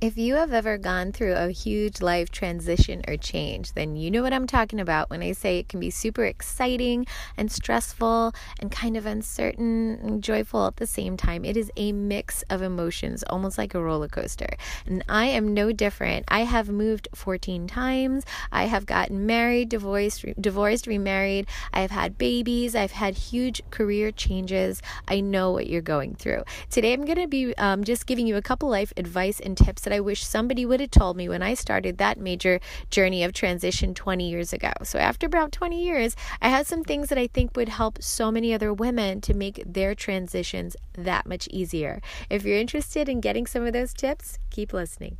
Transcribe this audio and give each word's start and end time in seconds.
If 0.00 0.16
you 0.16 0.36
have 0.36 0.52
ever 0.52 0.78
gone 0.78 1.10
through 1.10 1.32
a 1.32 1.50
huge 1.50 2.00
life 2.00 2.30
transition 2.30 3.02
or 3.08 3.16
change, 3.16 3.72
then 3.72 3.96
you 3.96 4.12
know 4.12 4.22
what 4.22 4.32
I'm 4.32 4.46
talking 4.46 4.78
about 4.78 5.10
when 5.10 5.24
I 5.24 5.32
say 5.32 5.58
it 5.58 5.68
can 5.68 5.80
be 5.80 5.90
super 5.90 6.24
exciting 6.24 7.04
and 7.36 7.50
stressful 7.50 8.32
and 8.60 8.70
kind 8.70 8.96
of 8.96 9.06
uncertain 9.06 9.98
and 10.00 10.22
joyful 10.22 10.68
at 10.68 10.76
the 10.76 10.86
same 10.86 11.16
time. 11.16 11.44
It 11.44 11.56
is 11.56 11.72
a 11.76 11.90
mix 11.90 12.44
of 12.48 12.62
emotions, 12.62 13.24
almost 13.24 13.58
like 13.58 13.74
a 13.74 13.82
roller 13.82 14.06
coaster. 14.06 14.50
And 14.86 15.02
I 15.08 15.24
am 15.24 15.52
no 15.52 15.72
different. 15.72 16.26
I 16.28 16.44
have 16.44 16.68
moved 16.68 17.08
14 17.16 17.66
times. 17.66 18.24
I 18.52 18.66
have 18.66 18.86
gotten 18.86 19.26
married, 19.26 19.68
divorced, 19.68 20.22
re- 20.22 20.34
divorced, 20.40 20.86
remarried. 20.86 21.48
I 21.72 21.80
have 21.80 21.90
had 21.90 22.16
babies. 22.16 22.76
I've 22.76 22.92
had 22.92 23.16
huge 23.16 23.62
career 23.72 24.12
changes. 24.12 24.80
I 25.08 25.18
know 25.18 25.50
what 25.50 25.66
you're 25.66 25.82
going 25.82 26.14
through. 26.14 26.44
Today, 26.70 26.92
I'm 26.92 27.04
going 27.04 27.18
to 27.18 27.26
be 27.26 27.52
um, 27.56 27.82
just 27.82 28.06
giving 28.06 28.28
you 28.28 28.36
a 28.36 28.42
couple 28.42 28.68
life 28.68 28.92
advice 28.96 29.40
and 29.40 29.56
tips 29.56 29.87
that 29.88 29.94
I 29.94 30.00
wish 30.00 30.22
somebody 30.22 30.66
would 30.66 30.80
have 30.80 30.90
told 30.90 31.16
me 31.16 31.30
when 31.30 31.42
I 31.42 31.54
started 31.54 31.96
that 31.96 32.18
major 32.18 32.60
journey 32.90 33.24
of 33.24 33.32
transition 33.32 33.94
20 33.94 34.28
years 34.28 34.52
ago. 34.52 34.70
So, 34.82 34.98
after 34.98 35.26
about 35.26 35.50
20 35.50 35.82
years, 35.82 36.14
I 36.42 36.50
had 36.50 36.66
some 36.66 36.84
things 36.84 37.08
that 37.08 37.16
I 37.16 37.26
think 37.26 37.56
would 37.56 37.70
help 37.70 38.02
so 38.02 38.30
many 38.30 38.52
other 38.52 38.70
women 38.70 39.22
to 39.22 39.32
make 39.32 39.62
their 39.64 39.94
transitions 39.94 40.76
that 40.92 41.24
much 41.26 41.48
easier. 41.50 42.02
If 42.28 42.44
you're 42.44 42.58
interested 42.58 43.08
in 43.08 43.22
getting 43.22 43.46
some 43.46 43.64
of 43.64 43.72
those 43.72 43.94
tips, 43.94 44.38
keep 44.50 44.74
listening. 44.74 45.16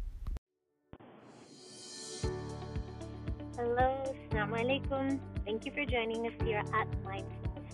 Hello, 3.56 4.04
Assalamu 4.30 4.60
alaikum. 4.60 5.18
Thank 5.46 5.64
you 5.64 5.72
for 5.72 5.86
joining 5.86 6.26
us 6.26 6.34
here 6.44 6.62
at 6.74 6.88
Mindful 7.02 7.64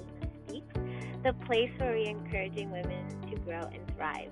Speaks, 0.46 0.74
the 1.24 1.32
place 1.44 1.72
where 1.78 1.90
we're 1.90 2.08
encouraging 2.08 2.70
women 2.70 3.04
to 3.30 3.36
grow 3.40 3.62
and 3.62 3.82
thrive. 3.96 4.30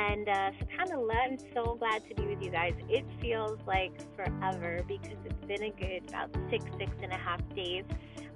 And 0.00 0.28
uh, 0.28 0.50
subhanAllah, 0.62 1.14
I'm 1.26 1.38
so 1.52 1.74
glad 1.74 2.08
to 2.08 2.14
be 2.14 2.26
with 2.26 2.42
you 2.42 2.50
guys. 2.50 2.72
It 2.88 3.04
feels 3.20 3.58
like 3.66 3.92
forever 4.16 4.80
because 4.88 5.18
it's 5.26 5.44
been 5.44 5.62
a 5.62 5.70
good 5.70 6.08
about 6.08 6.34
six, 6.50 6.64
six 6.78 6.90
and 7.02 7.12
a 7.12 7.18
half 7.18 7.40
days. 7.54 7.84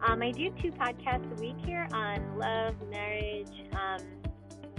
Um, 0.06 0.20
I 0.20 0.30
do 0.30 0.50
two 0.61 0.72
podcasts 0.72 1.30
a 1.33 1.41
week 1.41 1.56
here 1.64 1.89
on 1.92 2.39
love, 2.39 2.74
marriage, 2.91 3.48
um, 3.72 3.98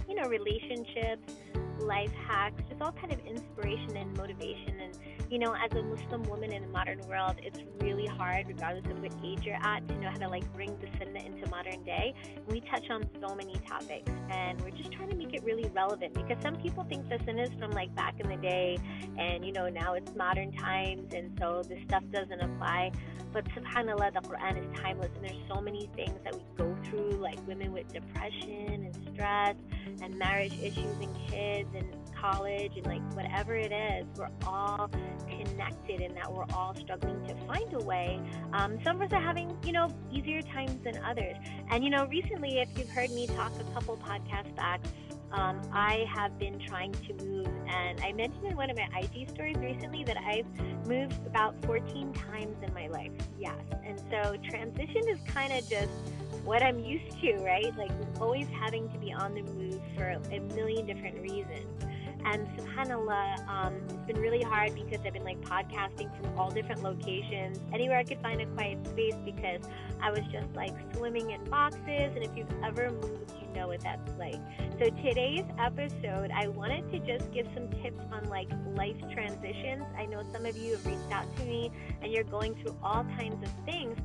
you 0.07 0.13
know, 0.13 0.29
relationships, 0.29 1.33
life 1.79 2.11
hacks, 2.27 2.61
just 2.69 2.81
all 2.81 2.91
kind 2.91 3.11
of 3.11 3.19
inspiration 3.25 3.97
and 3.97 4.15
motivation. 4.17 4.79
And, 4.79 4.97
you 5.29 5.39
know, 5.39 5.53
as 5.53 5.71
a 5.77 5.81
Muslim 5.81 6.23
woman 6.23 6.51
in 6.51 6.61
the 6.61 6.67
modern 6.69 6.99
world, 7.07 7.35
it's 7.41 7.59
really 7.79 8.05
hard, 8.05 8.47
regardless 8.47 8.85
of 8.91 9.01
what 9.01 9.13
age 9.23 9.43
you're 9.43 9.55
at, 9.55 9.87
to 9.87 9.95
know 9.95 10.09
how 10.09 10.17
to 10.17 10.27
like 10.29 10.51
bring 10.53 10.77
the 10.79 10.87
sunnah 10.97 11.23
into 11.25 11.49
modern 11.49 11.83
day. 11.83 12.13
We 12.47 12.61
touch 12.61 12.89
on 12.89 13.07
so 13.21 13.35
many 13.35 13.55
topics, 13.67 14.11
and 14.29 14.59
we're 14.61 14.71
just 14.71 14.91
trying 14.91 15.09
to 15.09 15.15
make 15.15 15.33
it 15.33 15.43
really 15.43 15.69
relevant 15.69 16.13
because 16.13 16.37
some 16.41 16.55
people 16.57 16.85
think 16.87 17.09
the 17.09 17.19
sunnah 17.25 17.43
is 17.43 17.49
from 17.59 17.71
like 17.71 17.93
back 17.95 18.19
in 18.19 18.29
the 18.29 18.37
day, 18.37 18.77
and 19.17 19.45
you 19.45 19.51
know, 19.51 19.69
now 19.69 19.93
it's 19.93 20.13
modern 20.15 20.51
times, 20.53 21.13
and 21.13 21.37
so 21.39 21.63
this 21.67 21.79
stuff 21.87 22.03
doesn't 22.11 22.41
apply. 22.41 22.91
But 23.33 23.45
subhanAllah, 23.49 24.13
the 24.13 24.21
Quran 24.21 24.57
is 24.57 24.79
timeless, 24.79 25.09
and 25.15 25.25
there's 25.25 25.43
so 25.53 25.59
many 25.59 25.89
things 25.95 26.17
that 26.23 26.33
we 26.33 26.41
go 26.57 26.74
through, 26.86 27.11
like 27.11 27.38
women 27.47 27.72
with 27.72 27.91
depression 27.91 28.86
and 28.86 29.09
stress, 29.14 29.55
and 30.02 30.17
marriage 30.17 30.53
issues 30.61 30.97
and 31.02 31.16
kids, 31.28 31.69
and 31.75 31.88
college, 32.14 32.72
and 32.75 32.86
like 32.86 33.02
whatever 33.16 33.55
it 33.55 33.72
is, 33.72 34.05
we're 34.17 34.30
all 34.47 34.89
connected 35.28 36.02
in 36.02 36.13
that 36.16 36.31
we're 36.31 36.45
all 36.53 36.73
struggling 36.75 37.25
to 37.28 37.36
find 37.45 37.73
a 37.73 37.80
way. 37.80 38.19
Um, 38.53 38.78
some 38.83 39.02
of 39.02 39.11
us 39.11 39.13
are 39.13 39.22
having, 39.22 39.58
you 39.63 39.72
know, 39.72 39.94
easier 40.11 40.41
times 40.41 40.78
than 40.83 40.97
others. 41.03 41.36
And, 41.69 41.83
you 41.83 41.89
know, 41.89 42.06
recently, 42.08 42.59
if 42.59 42.69
you've 42.78 42.89
heard 42.89 43.11
me 43.11 43.28
talk 43.28 43.52
a 43.59 43.73
couple 43.73 43.97
podcasts 43.97 44.56
back, 44.56 44.81
um, 45.31 45.59
I 45.73 46.06
have 46.13 46.39
been 46.39 46.59
trying 46.59 46.94
to 46.94 47.13
move, 47.25 47.47
and 47.67 48.00
I 48.02 48.13
mentioned 48.13 48.45
in 48.45 48.56
one 48.56 48.69
of 48.69 48.78
my 48.78 48.88
IG 48.97 49.30
stories 49.30 49.58
recently 49.58 50.03
that 50.06 50.17
I've 50.17 50.45
moved 50.88 51.25
about 51.28 51.56
14 51.66 52.13
times 52.13 52.56
in 52.66 52.73
my 52.73 52.88
life. 52.88 53.11
Yes. 53.38 53.59
And 53.86 54.00
so 54.09 54.36
transition 54.50 55.08
is 55.09 55.19
kind 55.28 55.52
of 55.52 55.67
just 55.69 55.91
what 56.45 56.61
I'm 56.61 56.79
used 56.79 57.19
to, 57.22 57.33
right? 57.39 57.75
Like 57.75 57.91
always 58.22 58.47
having 58.47 58.88
to 58.89 58.97
be 59.00 59.11
on 59.11 59.33
the 59.33 59.41
move 59.41 59.81
for 59.97 60.07
a 60.31 60.39
million 60.39 60.85
different 60.85 61.19
reasons. 61.19 61.67
And 62.23 62.47
subhanAllah, 62.57 63.47
um, 63.47 63.75
it's 63.89 64.07
been 64.07 64.17
really 64.17 64.41
hard 64.41 64.73
because 64.73 65.00
I've 65.06 65.13
been 65.13 65.23
like 65.23 65.41
podcasting 65.41 66.09
from 66.19 66.39
all 66.39 66.50
different 66.50 66.81
locations, 66.81 67.59
anywhere 67.73 67.97
I 67.97 68.03
could 68.03 68.19
find 68.22 68.41
a 68.41 68.45
quiet 68.47 68.85
space 68.88 69.16
because 69.23 69.61
I 70.01 70.09
was 70.09 70.22
just 70.31 70.47
like 70.56 70.73
swimming 70.95 71.31
in 71.31 71.44
boxes. 71.45 72.11
And 72.16 72.23
if 72.23 72.31
you've 72.35 72.51
ever 72.63 72.91
moved, 72.91 73.31
you 73.39 73.53
know 73.53 73.67
what 73.67 73.81
that's 73.81 74.12
like. 74.17 74.39
So 74.79 74.89
today's 75.03 75.45
episode, 75.59 76.31
I 76.31 76.47
wanted 76.47 76.91
to 76.91 77.00
just 77.00 77.31
give 77.31 77.47
some 77.53 77.69
tips 77.83 78.01
on 78.12 78.27
like 78.29 78.50
life 78.75 78.97
transitions. 79.13 79.83
I 79.95 80.06
know 80.06 80.23
some 80.33 80.45
of 80.45 80.57
you 80.57 80.72
have 80.73 80.85
reached 80.85 81.12
out 81.12 81.25
to 81.38 81.44
me 81.45 81.72
and 82.01 82.12
you're 82.12 82.23
going 82.23 82.56
through 82.56 82.75
all 82.83 83.03
kinds 83.17 83.41
of 83.44 83.51
things 83.66 83.97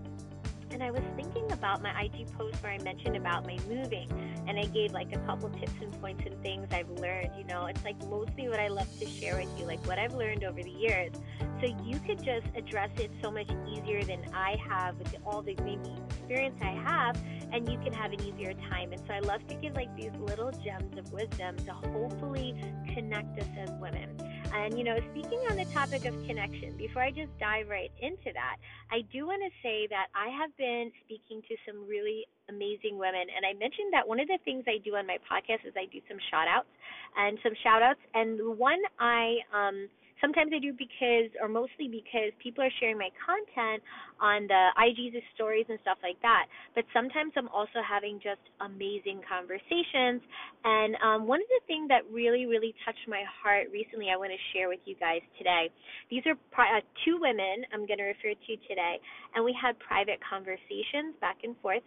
and 0.73 0.83
I 0.83 0.91
was 0.91 1.03
thinking 1.17 1.51
about 1.53 1.83
my 1.83 1.91
IG 2.03 2.33
post 2.33 2.63
where 2.63 2.73
I 2.73 2.79
mentioned 2.79 3.17
about 3.17 3.47
my 3.47 3.59
moving, 3.69 4.09
and 4.47 4.59
I 4.59 4.65
gave 4.65 4.93
like 4.93 5.15
a 5.15 5.19
couple 5.21 5.49
tips 5.51 5.73
and 5.81 5.93
points 6.01 6.23
and 6.27 6.41
things 6.43 6.69
I've 6.73 6.91
learned. 6.91 7.31
You 7.37 7.45
know, 7.45 7.67
it's 7.67 7.85
like 7.85 7.99
mostly 8.09 8.49
what 8.49 8.61
I 8.61 8.69
love 8.69 8.89
to 8.99 9.07
share 9.07 9.37
with 9.37 9.49
you, 9.59 9.67
like 9.67 9.85
what 9.87 9.99
I've 9.99 10.15
learned 10.15 10.45
over 10.45 10.63
the 10.63 10.71
years. 10.71 11.13
So 11.61 11.67
you 11.85 11.99
could 12.01 12.23
just 12.23 12.47
address 12.57 12.91
it 12.99 13.11
so 13.23 13.31
much 13.31 13.49
easier 13.69 14.03
than 14.03 14.25
I 14.35 14.57
have 14.69 14.97
with 14.99 15.15
all 15.27 15.43
the 15.43 15.57
maybe 15.65 15.93
experience 16.09 16.59
I 16.63 16.73
have, 16.73 17.21
and 17.53 17.69
you 17.69 17.79
can 17.79 17.93
have 17.93 18.13
an 18.13 18.21
easier 18.23 18.55
time. 18.71 18.93
And 18.93 19.01
so 19.07 19.15
I 19.15 19.21
love 19.21 19.47
to 19.49 19.55
give 19.55 19.75
like 19.75 19.95
these 19.97 20.13
little 20.21 20.51
gems 20.51 20.97
of 20.97 21.13
wisdom 21.13 21.57
to 21.57 21.73
hopefully 21.73 22.55
connect 22.95 23.39
us 23.41 23.49
as 23.59 23.71
women. 23.81 24.17
And, 24.53 24.77
you 24.77 24.85
know, 24.85 24.99
speaking 25.11 25.39
on 25.51 25.57
the 25.57 25.65
topic 25.73 26.05
of 26.05 26.15
connection, 26.27 26.77
before 26.77 27.03
I 27.03 27.11
just 27.11 27.31
dive 27.39 27.69
right 27.69 27.91
into 28.03 28.33
that, 28.35 28.57
I 28.91 29.03
do 29.13 29.27
want 29.27 29.43
to 29.43 29.51
say 29.63 29.87
that 29.91 30.09
I 30.15 30.29
have 30.35 30.55
been 30.57 30.91
speaking 31.05 31.43
to 31.49 31.55
some 31.67 31.87
really 31.87 32.27
amazing 32.49 32.99
women. 32.99 33.31
And 33.31 33.47
I 33.47 33.55
mentioned 33.55 33.93
that 33.93 34.07
one 34.07 34.19
of 34.19 34.27
the 34.27 34.39
things 34.45 34.65
I 34.67 34.79
do 34.85 34.97
on 34.97 35.07
my 35.07 35.19
podcast 35.23 35.67
is 35.67 35.75
I 35.79 35.87
do 35.87 36.01
some 36.09 36.19
shout 36.31 36.49
outs 36.49 36.71
and 37.17 37.39
some 37.43 37.55
shout 37.63 37.83
outs. 37.83 38.01
And 38.15 38.39
the 38.39 38.51
one 38.51 38.81
I, 38.99 39.39
um, 39.55 39.89
sometimes 40.21 40.53
I 40.55 40.61
do 40.61 40.73
because, 40.73 41.33
or 41.41 41.49
mostly 41.49 41.89
because 41.89 42.31
people 42.39 42.63
are 42.63 42.73
sharing 42.79 42.99
my 42.99 43.11
content 43.19 43.83
on 44.21 44.47
the 44.47 44.63
IGs 44.77 45.17
of 45.17 45.25
stories 45.35 45.67
and 45.69 45.79
stuff 45.83 45.99
like 46.03 46.21
that. 46.23 46.47
But 46.75 46.85
sometimes 46.93 47.33
I'm 47.37 47.49
also 47.49 47.81
having 47.81 48.21
just 48.23 48.43
amazing 48.61 49.25
conversations. 49.25 50.21
And 50.65 50.97
um, 51.01 51.27
one 51.27 51.41
of 51.41 51.49
the 51.49 51.63
things 51.67 51.89
that 51.89 52.05
really, 52.13 52.45
really 52.47 52.75
touched 52.85 53.05
my 53.09 53.25
heart 53.27 53.69
recently, 53.73 54.13
I 54.13 54.17
want 54.17 54.33
to 54.33 54.43
share 54.53 54.69
with 54.69 54.81
you 54.85 54.95
guys 55.01 55.25
today. 55.39 55.73
These 56.11 56.25
are 56.29 56.37
pri- 56.53 56.79
uh, 56.79 56.85
two 57.05 57.19
women 57.21 57.65
I'm 57.73 57.87
going 57.89 57.99
to 57.99 58.09
refer 58.09 58.37
to 58.37 58.53
today, 58.69 59.01
and 59.35 59.45
we 59.45 59.57
had 59.57 59.79
private 59.81 60.21
conversations 60.21 61.17
back 61.21 61.41
and 61.45 61.57
forth. 61.65 61.85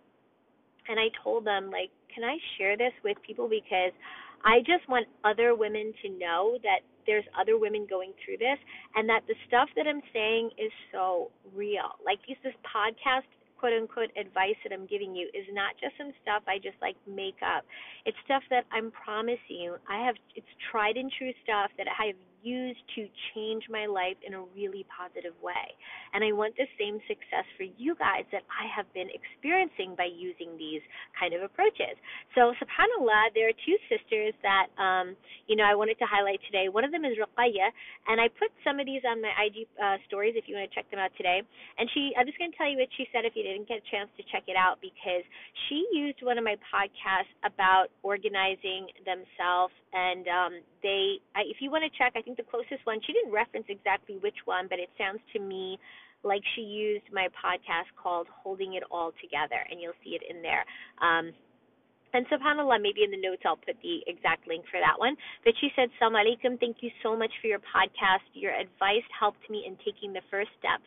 And 0.89 0.99
I 0.99 1.07
told 1.23 1.45
them, 1.45 1.71
like, 1.71 1.93
can 2.13 2.23
I 2.23 2.37
share 2.57 2.75
this 2.75 2.91
with 3.03 3.15
people 3.25 3.47
because 3.47 3.95
I 4.43 4.59
just 4.59 4.87
want 4.89 5.07
other 5.23 5.55
women 5.55 5.93
to 6.03 6.09
know 6.19 6.57
that 6.63 6.83
there's 7.05 7.25
other 7.39 7.57
women 7.57 7.87
going 7.89 8.13
through 8.23 8.37
this 8.37 8.57
and 8.95 9.07
that 9.09 9.21
the 9.27 9.35
stuff 9.47 9.69
that 9.75 9.87
I'm 9.87 10.01
saying 10.13 10.51
is 10.57 10.71
so 10.91 11.31
real. 11.55 11.97
Like 12.05 12.19
this, 12.27 12.37
this 12.43 12.53
podcast 12.63 13.27
quote 13.63 13.79
unquote 13.79 14.11
advice 14.19 14.59
that 14.67 14.75
I'm 14.75 14.85
giving 14.85 15.15
you 15.15 15.31
is 15.31 15.47
not 15.55 15.71
just 15.79 15.95
some 15.97 16.11
stuff 16.21 16.43
I 16.47 16.59
just 16.59 16.75
like 16.81 16.99
make 17.07 17.39
up. 17.39 17.63
It's 18.05 18.17
stuff 18.25 18.43
that 18.49 18.65
I'm 18.75 18.91
promising 18.91 19.39
you. 19.55 19.75
I 19.87 20.03
have 20.03 20.15
it's 20.35 20.51
tried 20.71 20.97
and 20.97 21.07
true 21.07 21.31
stuff 21.43 21.71
that 21.77 21.87
I 21.87 22.11
have 22.11 22.19
used 22.43 22.83
to 22.95 23.07
change 23.33 23.63
my 23.71 23.87
life 23.87 24.19
in 24.21 24.35
a 24.35 24.43
really 24.53 24.85
positive 24.91 25.33
way. 25.41 25.73
And 26.13 26.23
I 26.23 26.31
want 26.35 26.53
the 26.59 26.67
same 26.77 26.99
success 27.07 27.47
for 27.57 27.63
you 27.63 27.95
guys 27.95 28.27
that 28.35 28.43
I 28.51 28.69
have 28.69 28.85
been 28.93 29.07
experiencing 29.09 29.95
by 29.95 30.11
using 30.11 30.53
these 30.59 30.83
kind 31.17 31.33
of 31.33 31.41
approaches. 31.41 31.97
So 32.35 32.53
subhanallah, 32.59 33.33
there 33.33 33.49
are 33.49 33.57
two 33.65 33.77
sisters 33.89 34.35
that 34.43 34.67
um, 34.77 35.15
you 35.47 35.55
know 35.55 35.63
I 35.63 35.73
wanted 35.73 35.97
to 36.03 36.07
highlight 36.07 36.43
today. 36.45 36.69
One 36.69 36.83
of 36.83 36.91
them 36.91 37.07
is 37.07 37.17
Ruqayya, 37.17 37.71
and 38.11 38.19
I 38.19 38.27
put 38.27 38.51
some 38.61 38.79
of 38.79 38.85
these 38.85 39.01
on 39.07 39.23
my 39.23 39.31
IG 39.39 39.65
uh, 39.79 39.97
stories 40.05 40.35
if 40.37 40.45
you 40.45 40.59
want 40.59 40.69
to 40.69 40.73
check 40.75 40.89
them 40.91 40.99
out 40.99 41.15
today. 41.17 41.41
And 41.79 41.89
she 41.95 42.11
I'm 42.19 42.27
just 42.27 42.37
going 42.37 42.51
to 42.51 42.57
tell 42.57 42.69
you 42.69 42.77
what 42.77 42.91
she 42.99 43.07
said 43.15 43.25
if 43.25 43.33
you 43.33 43.43
didn't 43.43 43.67
get 43.67 43.81
a 43.81 43.87
chance 43.89 44.11
to 44.19 44.23
check 44.29 44.45
it 44.51 44.59
out 44.59 44.83
because 44.83 45.23
she 45.67 45.87
used 45.95 46.19
one 46.21 46.37
of 46.37 46.43
my 46.43 46.59
podcasts 46.67 47.31
about 47.45 47.87
organizing 48.03 48.91
themselves 49.07 49.73
and 49.93 50.27
um 50.27 50.53
they 50.81 51.21
I, 51.35 51.45
if 51.47 51.61
you 51.61 51.71
want 51.71 51.83
to 51.85 51.91
check 51.97 52.13
I 52.15 52.21
think 52.21 52.32
the 52.37 52.47
closest 52.47 52.85
one 52.85 52.99
she 53.05 53.13
didn't 53.13 53.31
reference 53.31 53.65
exactly 53.69 54.17
which 54.21 54.37
one 54.45 54.67
but 54.69 54.79
it 54.79 54.89
sounds 54.97 55.19
to 55.31 55.39
me 55.39 55.77
like 56.23 56.41
she 56.55 56.61
used 56.61 57.03
my 57.11 57.27
podcast 57.35 57.91
called 57.99 58.27
Holding 58.31 58.75
It 58.75 58.83
All 58.89 59.11
Together 59.19 59.59
and 59.69 59.81
you'll 59.81 59.97
see 60.03 60.15
it 60.15 60.23
in 60.29 60.41
there 60.41 60.63
um 61.01 61.33
and 62.13 62.29
subhanAllah, 62.29 62.77
maybe 62.77 63.01
in 63.01 63.09
the 63.09 63.17
notes 63.17 63.41
I'll 63.43 63.57
put 63.57 63.73
the 63.81 64.05
exact 64.05 64.47
link 64.47 64.65
for 64.69 64.77
that 64.77 65.01
one. 65.01 65.17
But 65.43 65.57
she 65.59 65.73
said, 65.75 65.89
Salam 65.97 66.13
alaikum, 66.13 66.59
thank 66.61 66.77
you 66.85 66.91
so 67.01 67.17
much 67.17 67.33
for 67.41 67.47
your 67.47 67.57
podcast. 67.57 68.21
Your 68.37 68.53
advice 68.53 69.01
helped 69.09 69.49
me 69.49 69.65
in 69.65 69.73
taking 69.81 70.13
the 70.13 70.21
first 70.29 70.53
steps 70.61 70.85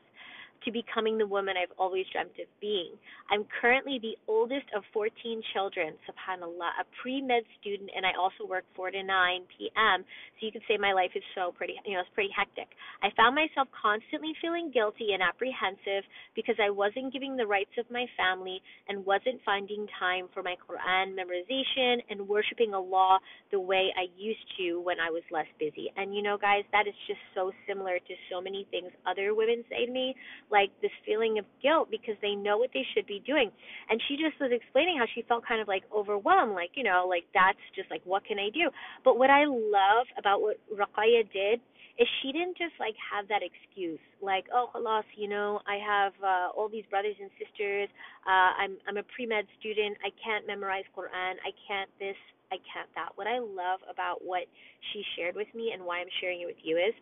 to 0.65 0.73
becoming 0.73 1.19
the 1.19 1.27
woman 1.27 1.55
I've 1.61 1.75
always 1.79 2.07
dreamt 2.13 2.39
of 2.41 2.49
being. 2.61 2.93
I'm 3.31 3.45
currently 3.61 3.99
the 4.01 4.17
oldest 4.29 4.67
of 4.75 4.83
14 4.93 5.43
children, 5.53 5.95
subhanAllah, 6.07 6.81
a 6.81 6.85
pre 7.03 7.21
med 7.21 7.43
student, 7.61 7.91
and 7.95 8.07
I 8.07 8.13
also 8.19 8.47
work 8.49 8.65
4 8.75 8.91
to 8.93 9.03
9 9.03 9.41
p.m. 9.59 10.05
So 10.39 10.47
you 10.47 10.53
could 10.53 10.63
say 10.69 10.77
my 10.77 10.93
life 10.93 11.11
is 11.15 11.23
so 11.35 11.53
pretty, 11.53 11.75
you 11.85 11.95
know, 11.95 12.01
it's 12.01 12.15
pretty 12.15 12.31
hectic. 12.35 12.69
I 13.03 13.09
found 13.17 13.35
myself 13.35 13.69
constantly 13.75 14.33
feeling 14.41 14.71
guilty 14.73 15.13
and 15.13 15.23
apprehensive 15.23 16.05
because 16.35 16.57
I 16.63 16.71
wasn't 16.71 17.13
giving 17.13 17.37
the 17.37 17.47
rights 17.47 17.75
of 17.79 17.87
my 17.91 18.07
family 18.17 18.61
and 18.89 19.05
wasn't 19.05 19.43
finding 19.45 19.87
time 19.99 20.29
for 20.33 20.43
my 20.43 20.55
Quran 20.63 21.15
memorization 21.15 22.03
and 22.11 22.29
worshiping 22.29 22.75
Allah 22.75 23.19
the 23.51 23.61
way 23.61 23.93
I 23.97 24.07
used 24.17 24.47
to 24.59 24.81
when 24.81 25.01
I 25.01 25.11
was 25.11 25.23
less 25.31 25.49
busy. 25.59 25.91
And 25.97 26.15
you 26.15 26.23
know, 26.23 26.39
guys, 26.39 26.65
that 26.73 26.87
is 26.87 26.95
just 27.07 27.21
so 27.35 27.53
similar 27.67 27.99
to 27.99 28.15
so 28.31 28.41
many 28.41 28.67
things 28.71 28.91
other 29.07 29.35
women 29.35 29.65
say 29.69 29.87
to 29.87 29.93
me, 29.93 30.15
like 30.51 30.71
this 30.83 30.93
feeling 31.05 31.39
of 31.39 31.45
guilt 31.63 31.89
because 31.91 32.15
they 32.23 32.35
know 32.35 32.59
what 32.59 32.71
they 32.73 32.85
should 32.95 33.07
be 33.07 33.23
doing. 33.27 33.51
And 33.91 34.01
she 34.09 34.17
just 34.17 34.39
was 34.41 34.51
explaining 34.53 34.99
how 34.99 35.07
she 35.15 35.23
felt 35.23 35.47
kind 35.47 35.61
of 35.61 35.69
like 35.69 35.83
overwhelmed, 35.95 36.53
like, 36.53 36.71
you 36.75 36.85
know, 36.85 37.07
like 37.09 37.25
that's 37.35 37.63
just 37.75 37.91
like, 37.91 38.03
what 38.05 38.25
can 38.25 38.39
I 38.39 38.51
do? 38.51 38.71
But 39.05 39.19
what 39.19 39.31
I 39.31 39.45
love 39.47 40.07
about 40.19 40.41
what 40.41 40.59
Ruqayya 40.71 41.31
did 41.33 41.61
is 41.99 42.07
she 42.21 42.33
didn't 42.33 42.57
just 42.57 42.77
like 42.79 42.95
have 43.01 43.27
that 43.29 43.41
excuse 43.41 44.01
like 44.21 44.45
oh 44.53 44.69
halas 44.75 45.09
you 45.17 45.29
know 45.29 45.61
i 45.67 45.81
have 45.81 46.13
uh, 46.23 46.49
all 46.53 46.69
these 46.69 46.85
brothers 46.91 47.17
and 47.21 47.31
sisters 47.41 47.89
uh 48.29 48.53
i'm 48.61 48.77
i'm 48.87 48.97
a 48.97 49.07
pre-med 49.17 49.49
student 49.59 49.97
i 50.05 50.13
can't 50.21 50.47
memorize 50.47 50.85
quran 50.93 51.41
i 51.41 51.53
can't 51.65 51.89
this 51.99 52.17
i 52.53 52.61
can't 52.69 52.89
that 52.95 53.09
what 53.17 53.27
i 53.27 53.39
love 53.41 53.81
about 53.89 54.21
what 54.21 54.45
she 54.93 55.03
shared 55.17 55.35
with 55.35 55.49
me 55.55 55.73
and 55.73 55.81
why 55.83 55.99
i'm 55.99 56.13
sharing 56.21 56.41
it 56.41 56.47
with 56.47 56.61
you 56.63 56.77
is 56.77 56.93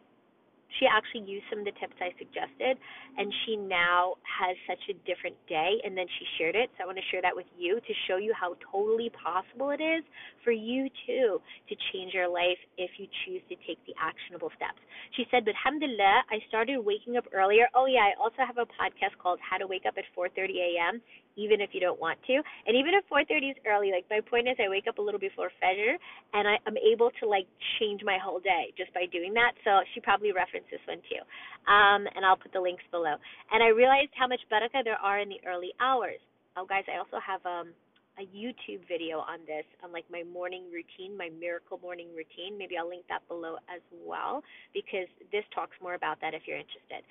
she 0.78 0.86
actually 0.86 1.28
used 1.30 1.44
some 1.50 1.60
of 1.60 1.64
the 1.64 1.76
tips 1.78 1.94
I 2.00 2.10
suggested, 2.18 2.78
and 3.16 3.32
she 3.44 3.56
now 3.56 4.16
has 4.26 4.56
such 4.66 4.80
a 4.90 4.94
different 5.06 5.36
day. 5.48 5.78
And 5.84 5.96
then 5.96 6.06
she 6.18 6.24
shared 6.38 6.56
it. 6.56 6.70
So 6.76 6.84
I 6.84 6.86
want 6.86 6.98
to 6.98 7.08
share 7.10 7.22
that 7.22 7.34
with 7.34 7.46
you 7.56 7.80
to 7.80 7.92
show 8.06 8.16
you 8.16 8.32
how 8.34 8.56
totally 8.72 9.10
possible 9.14 9.70
it 9.70 9.80
is 9.80 10.02
for 10.42 10.52
you 10.52 10.88
too 11.06 11.40
to 11.68 11.74
change 11.92 12.12
your 12.12 12.28
life 12.28 12.58
if 12.76 12.90
you 12.98 13.06
choose 13.24 13.42
to 13.48 13.56
take 13.66 13.78
the 13.86 13.94
actionable 14.00 14.50
steps. 14.56 14.80
She 15.16 15.24
said, 15.30 15.44
but 15.44 15.54
alhamdulillah, 15.62 16.26
I 16.30 16.42
started 16.48 16.78
waking 16.82 17.16
up 17.16 17.24
earlier. 17.32 17.68
Oh, 17.74 17.86
yeah, 17.86 18.10
I 18.10 18.18
also 18.20 18.42
have 18.46 18.58
a 18.58 18.66
podcast 18.66 19.14
called 19.22 19.38
How 19.38 19.58
to 19.58 19.66
Wake 19.66 19.86
Up 19.86 19.94
at 19.96 20.04
4.30 20.16 20.58
a.m 20.58 21.02
even 21.36 21.60
if 21.60 21.70
you 21.72 21.80
don't 21.80 22.00
want 22.00 22.18
to. 22.26 22.34
And 22.66 22.76
even 22.76 22.94
if 22.94 23.04
4:30 23.08 23.50
is 23.50 23.56
early, 23.66 23.90
like 23.90 24.06
my 24.10 24.20
point 24.20 24.48
is, 24.48 24.56
I 24.58 24.68
wake 24.68 24.86
up 24.86 24.98
a 24.98 25.02
little 25.02 25.20
before 25.20 25.50
Fajr, 25.62 25.96
and 26.32 26.48
I, 26.48 26.58
I'm 26.66 26.78
able 26.78 27.10
to 27.20 27.24
like 27.26 27.46
change 27.78 28.02
my 28.04 28.18
whole 28.18 28.40
day 28.40 28.72
just 28.76 28.92
by 28.94 29.06
doing 29.06 29.34
that. 29.34 29.52
So 29.64 29.82
she 29.94 30.00
probably 30.00 30.32
referenced 30.32 30.70
this 30.70 30.82
one 30.86 31.02
too, 31.10 31.22
um, 31.70 32.06
and 32.14 32.24
I'll 32.24 32.38
put 32.38 32.52
the 32.52 32.60
links 32.60 32.84
below. 32.90 33.14
And 33.52 33.62
I 33.62 33.68
realized 33.68 34.12
how 34.18 34.26
much 34.26 34.40
barakah 34.50 34.84
there 34.84 35.00
are 35.00 35.20
in 35.20 35.28
the 35.28 35.40
early 35.46 35.72
hours. 35.80 36.20
Oh, 36.56 36.66
guys, 36.66 36.84
I 36.86 36.98
also 36.98 37.18
have 37.18 37.44
um 37.46 37.74
a 38.18 38.26
YouTube 38.30 38.86
video 38.86 39.18
on 39.18 39.42
this, 39.46 39.66
on 39.82 39.92
like 39.92 40.04
my 40.10 40.22
morning 40.22 40.64
routine, 40.70 41.16
my 41.16 41.30
miracle 41.40 41.78
morning 41.82 42.08
routine. 42.14 42.56
Maybe 42.56 42.78
I'll 42.78 42.88
link 42.88 43.04
that 43.08 43.26
below 43.26 43.56
as 43.66 43.82
well 43.90 44.42
because 44.72 45.10
this 45.32 45.44
talks 45.54 45.74
more 45.82 45.94
about 45.94 46.20
that 46.20 46.34
if 46.34 46.42
you're 46.46 46.58
interested. 46.58 47.02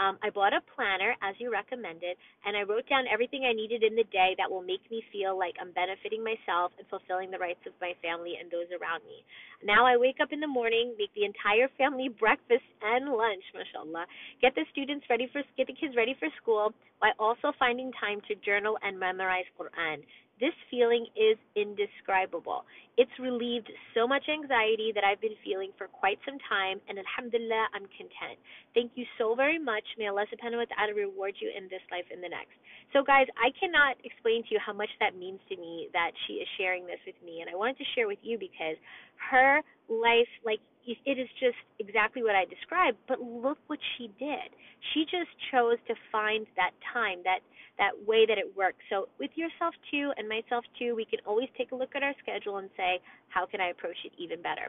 Um, 0.00 0.16
I 0.24 0.30
bought 0.30 0.56
a 0.56 0.64
planner 0.72 1.12
as 1.20 1.36
you 1.36 1.52
recommended, 1.52 2.16
and 2.46 2.56
I 2.56 2.62
wrote 2.62 2.88
down 2.88 3.04
everything 3.12 3.44
I 3.44 3.52
needed 3.52 3.82
in 3.82 3.92
the 3.94 4.08
day 4.08 4.32
that 4.38 4.48
will 4.48 4.62
make 4.64 4.80
me 4.88 5.04
feel 5.12 5.36
like 5.36 5.52
I'm 5.60 5.72
benefiting 5.72 6.24
myself 6.24 6.72
and 6.78 6.88
fulfilling 6.88 7.30
the 7.30 7.38
rights 7.38 7.60
of 7.66 7.76
my 7.80 7.92
family 8.00 8.40
and 8.40 8.48
those 8.48 8.72
around 8.72 9.04
me. 9.04 9.20
Now 9.60 9.84
I 9.84 10.00
wake 10.00 10.16
up 10.22 10.32
in 10.32 10.40
the 10.40 10.48
morning, 10.48 10.94
make 10.96 11.12
the 11.12 11.28
entire 11.28 11.68
family 11.76 12.08
breakfast 12.22 12.64
and 12.80 13.12
lunch, 13.12 13.44
mashallah, 13.52 14.06
get 14.40 14.54
the 14.54 14.64
students 14.72 15.04
ready 15.10 15.28
for 15.28 15.42
get 15.58 15.66
the 15.66 15.76
kids 15.76 15.92
ready 15.94 16.16
for 16.18 16.28
school, 16.40 16.72
while 17.00 17.12
also 17.18 17.52
finding 17.58 17.92
time 18.00 18.22
to 18.28 18.34
journal 18.40 18.78
and 18.82 18.98
memorize 18.98 19.48
Quran. 19.60 20.00
This 20.42 20.58
feeling 20.66 21.06
is 21.14 21.38
indescribable. 21.54 22.66
It's 22.98 23.14
relieved 23.22 23.70
so 23.94 24.10
much 24.10 24.26
anxiety 24.26 24.90
that 24.90 25.06
I've 25.06 25.22
been 25.22 25.38
feeling 25.46 25.70
for 25.78 25.86
quite 25.86 26.18
some 26.26 26.34
time, 26.50 26.82
and 26.90 26.98
alhamdulillah, 26.98 27.70
I'm 27.70 27.86
content. 27.94 28.42
Thank 28.74 28.98
you 28.98 29.06
so 29.22 29.38
very 29.38 29.62
much. 29.62 29.86
May 30.02 30.10
Allah 30.10 30.26
subhanahu 30.26 30.66
wa 30.66 30.66
ta'ala 30.66 30.98
reward 30.98 31.38
you 31.38 31.46
in 31.54 31.70
this 31.70 31.80
life 31.94 32.10
and 32.10 32.18
the 32.18 32.28
next. 32.28 32.58
So, 32.90 33.06
guys, 33.06 33.30
I 33.38 33.54
cannot 33.54 34.02
explain 34.02 34.42
to 34.42 34.50
you 34.50 34.58
how 34.58 34.74
much 34.74 34.90
that 34.98 35.14
means 35.14 35.38
to 35.46 35.54
me 35.54 35.86
that 35.94 36.10
she 36.26 36.42
is 36.42 36.48
sharing 36.58 36.90
this 36.90 36.98
with 37.06 37.16
me, 37.22 37.38
and 37.38 37.46
I 37.46 37.54
wanted 37.54 37.78
to 37.78 37.86
share 37.94 38.10
with 38.10 38.20
you 38.26 38.34
because 38.34 38.74
her 39.16 39.62
life, 39.88 40.28
like, 40.44 40.60
it 40.84 41.18
is 41.18 41.28
just 41.38 41.56
exactly 41.78 42.22
what 42.22 42.34
I 42.34 42.44
described, 42.44 42.98
but 43.06 43.20
look 43.20 43.58
what 43.68 43.78
she 43.96 44.10
did. 44.18 44.50
She 44.92 45.04
just 45.04 45.30
chose 45.52 45.78
to 45.86 45.94
find 46.10 46.46
that 46.56 46.72
time, 46.92 47.18
that 47.24 47.38
that 47.78 47.92
way 48.06 48.26
that 48.26 48.36
it 48.36 48.50
works. 48.56 48.78
So 48.90 49.08
with 49.18 49.30
yourself 49.34 49.74
too 49.90 50.12
and 50.16 50.28
myself 50.28 50.64
too, 50.78 50.94
we 50.94 51.04
can 51.04 51.20
always 51.24 51.48
take 51.56 51.72
a 51.72 51.76
look 51.76 51.94
at 51.94 52.02
our 52.02 52.14
schedule 52.22 52.58
and 52.58 52.68
say, 52.76 53.00
how 53.28 53.46
can 53.46 53.60
I 53.60 53.70
approach 53.70 53.96
it 54.04 54.12
even 54.18 54.42
better? 54.42 54.68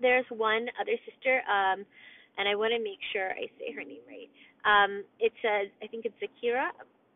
There's 0.00 0.24
one 0.30 0.66
other 0.80 0.96
sister, 1.04 1.42
um, 1.50 1.84
and 2.38 2.48
I 2.48 2.54
want 2.54 2.72
to 2.72 2.80
make 2.82 2.98
sure 3.12 3.30
I 3.30 3.50
say 3.58 3.72
her 3.74 3.84
name 3.84 4.02
right. 4.08 4.30
Um, 4.64 5.04
it 5.20 5.32
says, 5.42 5.68
I 5.82 5.86
think 5.86 6.06
it's 6.06 6.14
Zakira, 6.22 6.70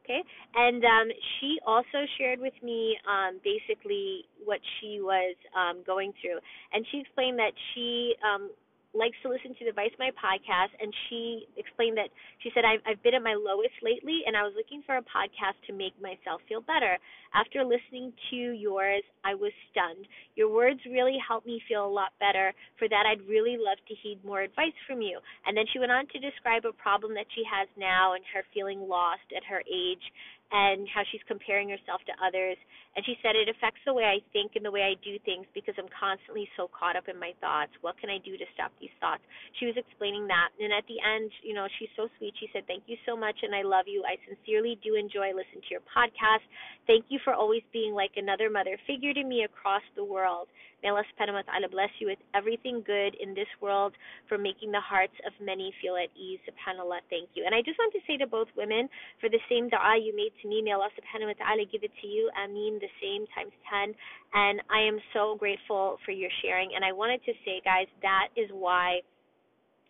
okay? 0.07 0.23
And 0.55 0.85
um 0.85 1.09
she 1.41 1.59
also 1.67 2.07
shared 2.19 2.41
with 2.41 2.55
me 2.63 2.97
um 3.11 3.41
basically 3.43 4.25
what 4.45 4.61
she 4.81 5.01
was 5.03 5.35
um 5.59 5.83
going 5.87 6.13
through. 6.23 6.39
And 6.73 6.87
she 6.91 7.01
explained 7.01 7.39
that 7.39 7.53
she 7.75 8.15
um 8.25 8.51
likes 8.97 9.17
to 9.23 9.29
listen 9.29 9.53
to 9.61 9.65
the 9.69 9.77
Vice 9.77 9.93
My 10.01 10.11
podcast, 10.17 10.73
and 10.81 10.93
she 11.09 11.47
explained 11.61 12.01
that 12.01 12.09
she 12.43 12.51
said 12.57 12.65
I've 12.65 12.81
I've 12.89 13.03
been 13.05 13.15
at 13.15 13.23
my 13.23 13.37
lowest 13.37 13.77
lately, 13.85 14.25
and 14.27 14.37
I 14.37 14.43
was 14.43 14.57
looking 14.57 14.83
for 14.89 14.97
a 14.97 15.05
podcast 15.05 15.61
to 15.69 15.77
make 15.77 15.93
myself 16.01 16.41
feel 16.49 16.65
better. 16.65 16.97
After 17.37 17.61
listening 17.65 18.17
to 18.33 18.37
yours, 18.57 19.05
I 19.25 19.37
was 19.37 19.53
stunned. 19.71 20.09
Your 20.35 20.49
words 20.49 20.81
really 20.89 21.21
helped 21.21 21.47
me 21.47 21.61
feel 21.69 21.85
a 21.85 21.93
lot 21.93 22.17
better. 22.19 22.57
For 22.79 22.89
that, 22.89 23.05
I'd 23.05 23.29
really 23.29 23.61
love 23.61 23.77
to 23.89 23.95
heed 24.01 24.25
more 24.25 24.41
advice 24.41 24.77
from 24.89 25.05
you. 25.05 25.21
And 25.45 25.57
then 25.57 25.69
she 25.73 25.79
went 25.79 25.93
on 25.93 26.09
to 26.09 26.19
describe 26.19 26.65
a 26.65 26.73
problem 26.73 27.13
that 27.15 27.29
she 27.37 27.45
has 27.45 27.69
now 27.77 28.15
and 28.15 28.25
her 28.33 28.43
feeling 28.55 28.89
lost 28.89 29.29
at 29.37 29.45
her 29.45 29.61
age 29.69 30.05
and 30.53 30.87
how 30.87 31.03
she's 31.11 31.23
comparing 31.27 31.69
herself 31.69 32.01
to 32.07 32.15
others. 32.23 32.57
And 32.95 33.05
she 33.05 33.19
said 33.21 33.37
it 33.37 33.51
affects 33.51 33.83
the 33.85 33.93
way 33.93 34.07
I 34.07 34.25
think 34.33 34.57
and 34.57 34.65
the 34.65 34.71
way 34.71 34.87
I 34.87 34.95
do 35.03 35.19
things 35.27 35.45
because 35.53 35.75
I'm 35.77 35.91
constantly 35.93 36.49
so 36.57 36.71
caught 36.73 36.97
up 36.97 37.11
in 37.11 37.19
my 37.19 37.37
thoughts. 37.43 37.75
What 37.83 37.99
can 37.99 38.09
I 38.09 38.23
do 38.23 38.39
to 38.39 38.47
stop 38.55 38.73
these 38.81 38.95
thoughts? 39.03 39.21
She 39.59 39.67
was 39.67 39.77
explaining 39.77 40.31
that. 40.31 40.55
And 40.57 40.73
at 40.73 40.87
the 40.89 41.03
end, 41.03 41.29
you 41.43 41.53
know, 41.53 41.67
she's 41.77 41.93
so 41.99 42.09
sweet. 42.17 42.33
She 42.39 42.49
said, 42.55 42.65
Thank 42.65 42.87
you 42.87 42.97
so 43.05 43.19
much 43.19 43.37
and 43.43 43.53
I 43.53 43.67
love 43.67 43.85
you. 43.91 44.07
I 44.07 44.17
sincerely 44.25 44.79
do 44.81 44.95
enjoy 44.95 45.35
listening 45.37 45.67
to 45.67 45.73
your 45.77 45.85
podcast. 45.85 46.47
Thank 46.87 47.11
you 47.11 47.19
for 47.21 47.35
always 47.35 47.63
being 47.75 47.93
like 47.93 48.15
another 48.17 48.49
mother 48.49 48.79
figure 48.87 49.13
to 49.13 49.25
me 49.25 49.45
across 49.45 49.85
the 49.99 50.05
world. 50.05 50.49
May 50.87 50.95
Allah 50.95 51.03
subhanahu 51.19 51.43
wa 51.43 51.47
ta'ala 51.51 51.67
bless 51.67 51.91
you 51.99 52.07
with 52.07 52.23
everything 52.31 52.79
good 52.87 53.19
in 53.19 53.35
this 53.35 53.51
world 53.59 53.99
for 54.31 54.39
making 54.39 54.71
the 54.71 54.79
hearts 54.79 55.19
of 55.27 55.35
many 55.43 55.75
feel 55.83 55.99
at 55.99 56.15
ease. 56.15 56.39
SubhanAllah, 56.47 57.03
thank 57.11 57.27
you. 57.35 57.43
And 57.43 57.51
I 57.51 57.59
just 57.59 57.75
want 57.75 57.91
to 57.99 57.99
say 58.07 58.15
to 58.23 58.27
both 58.31 58.47
women, 58.55 58.87
for 59.19 59.27
the 59.27 59.43
same 59.51 59.67
dua 59.67 59.99
you 59.99 60.15
made 60.15 60.31
to 60.43 60.47
me, 60.47 60.63
may 60.63 60.79
Allah 60.79 60.95
subhanahu 60.95 61.35
wa 61.35 61.39
ta'ala 61.43 61.67
give 61.67 61.83
it 61.83 61.91
to 61.91 62.07
you. 62.07 62.31
Ameen, 62.39 62.79
the 62.79 62.87
same 63.03 63.27
times 63.35 63.51
10. 63.67 63.99
And 64.39 64.63
I 64.71 64.87
am 64.87 65.03
so 65.11 65.35
grateful 65.35 65.99
for 66.07 66.15
your 66.15 66.31
sharing. 66.39 66.71
And 66.79 66.87
I 66.87 66.95
wanted 66.95 67.19
to 67.27 67.35
say, 67.43 67.59
guys, 67.67 67.91
that 68.07 68.31
is 68.39 68.47
why 68.55 69.03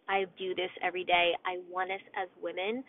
I 0.09 0.25
do 0.41 0.57
this 0.57 0.73
every 0.81 1.05
day. 1.05 1.37
I 1.45 1.61
want 1.69 1.93
us 1.93 2.01
as 2.17 2.33
women 2.41 2.81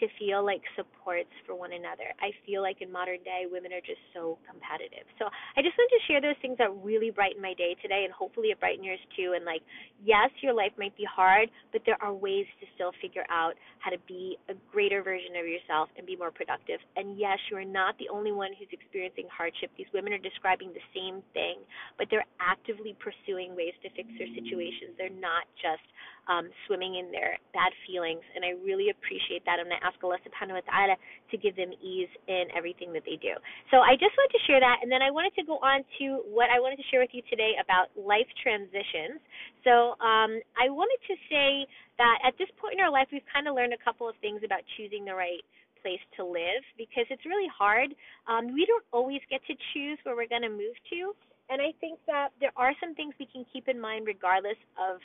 to 0.00 0.06
feel 0.18 0.44
like 0.44 0.60
supports 0.76 1.32
for 1.46 1.54
one 1.54 1.72
another. 1.72 2.12
I 2.20 2.32
feel 2.44 2.62
like 2.62 2.82
in 2.82 2.92
modern 2.92 3.22
day, 3.24 3.48
women 3.50 3.72
are 3.72 3.80
just 3.80 4.00
so 4.12 4.38
competitive. 4.44 5.08
So 5.18 5.26
I 5.26 5.62
just 5.62 5.76
want 5.78 5.90
to 5.92 6.02
share 6.06 6.20
those 6.20 6.36
things 6.42 6.58
that 6.58 6.70
really 6.84 7.10
brighten 7.10 7.40
my 7.40 7.54
day 7.54 7.76
today, 7.80 8.04
and 8.04 8.12
hopefully 8.12 8.48
it 8.52 8.60
brightens 8.60 8.84
yours 8.84 9.02
too. 9.16 9.32
And 9.34 9.44
like, 9.44 9.62
yes, 10.04 10.30
your 10.42 10.52
life 10.52 10.72
might 10.78 10.96
be 10.96 11.06
hard, 11.08 11.48
but 11.72 11.82
there 11.86 11.96
are 12.00 12.12
ways 12.12 12.46
to 12.60 12.66
still 12.74 12.92
figure 13.00 13.24
out 13.30 13.54
how 13.78 13.90
to 13.90 14.00
be 14.06 14.36
a 14.48 14.54
greater 14.70 15.02
version 15.02 15.36
of 15.38 15.46
yourself 15.46 15.88
and 15.96 16.06
be 16.06 16.16
more 16.16 16.30
productive. 16.30 16.80
And 16.96 17.18
yes, 17.18 17.38
you 17.50 17.56
are 17.56 17.64
not 17.64 17.96
the 17.98 18.08
only 18.12 18.32
one 18.32 18.52
who's 18.58 18.70
experiencing 18.72 19.28
hardship. 19.32 19.70
These 19.76 19.90
women 19.94 20.12
are 20.12 20.22
describing 20.22 20.72
the 20.72 20.84
same 20.92 21.22
thing, 21.32 21.62
but 21.98 22.08
they're 22.10 22.28
actively 22.40 22.96
pursuing 23.00 23.56
ways 23.56 23.74
to 23.82 23.88
fix 23.96 24.08
their 24.18 24.28
situations. 24.34 24.96
They're 24.98 25.10
not 25.10 25.48
just 25.60 25.84
um, 26.28 26.50
swimming 26.66 26.98
in 26.98 27.10
their 27.10 27.38
bad 27.54 27.70
feelings. 27.86 28.22
And 28.34 28.44
I 28.44 28.58
really 28.62 28.90
appreciate 28.90 29.46
that. 29.46 29.58
And 29.62 29.70
I 29.70 29.78
ask 29.82 29.94
Allah 30.02 30.18
subhanahu 30.26 30.58
wa 30.58 30.66
ta'ala 30.66 30.96
to 31.30 31.36
give 31.38 31.54
them 31.54 31.70
ease 31.78 32.10
in 32.26 32.50
everything 32.54 32.92
that 32.94 33.06
they 33.06 33.16
do. 33.18 33.34
So 33.70 33.78
I 33.82 33.94
just 33.94 34.14
wanted 34.18 34.34
to 34.34 34.42
share 34.46 34.60
that. 34.60 34.82
And 34.82 34.90
then 34.90 35.02
I 35.02 35.10
wanted 35.10 35.34
to 35.38 35.44
go 35.46 35.62
on 35.62 35.86
to 36.02 36.26
what 36.30 36.50
I 36.50 36.58
wanted 36.58 36.82
to 36.82 36.86
share 36.90 37.00
with 37.00 37.14
you 37.14 37.22
today 37.30 37.54
about 37.62 37.90
life 37.94 38.28
transitions. 38.42 39.22
So 39.62 39.94
um, 40.02 40.38
I 40.58 40.70
wanted 40.70 40.98
to 41.10 41.14
say 41.30 41.66
that 41.98 42.18
at 42.26 42.34
this 42.38 42.50
point 42.58 42.78
in 42.78 42.80
our 42.82 42.90
life, 42.90 43.08
we've 43.10 43.26
kind 43.30 43.46
of 43.46 43.54
learned 43.54 43.72
a 43.72 43.82
couple 43.82 44.08
of 44.08 44.18
things 44.18 44.42
about 44.44 44.66
choosing 44.76 45.06
the 45.06 45.14
right 45.14 45.42
place 45.86 46.02
to 46.18 46.26
live 46.26 46.66
because 46.74 47.06
it's 47.14 47.22
really 47.22 47.46
hard. 47.46 47.94
Um, 48.26 48.50
we 48.50 48.66
don't 48.66 48.84
always 48.90 49.22
get 49.30 49.40
to 49.46 49.54
choose 49.72 49.98
where 50.02 50.18
we're 50.18 50.26
going 50.26 50.42
to 50.42 50.50
move 50.50 50.74
to. 50.90 51.14
And 51.48 51.62
I 51.62 51.70
think 51.78 52.02
that 52.10 52.34
there 52.42 52.50
are 52.56 52.74
some 52.82 52.94
things 52.98 53.14
we 53.22 53.28
can 53.30 53.46
keep 53.52 53.68
in 53.68 53.78
mind 53.78 54.06
regardless 54.06 54.58
of 54.74 54.98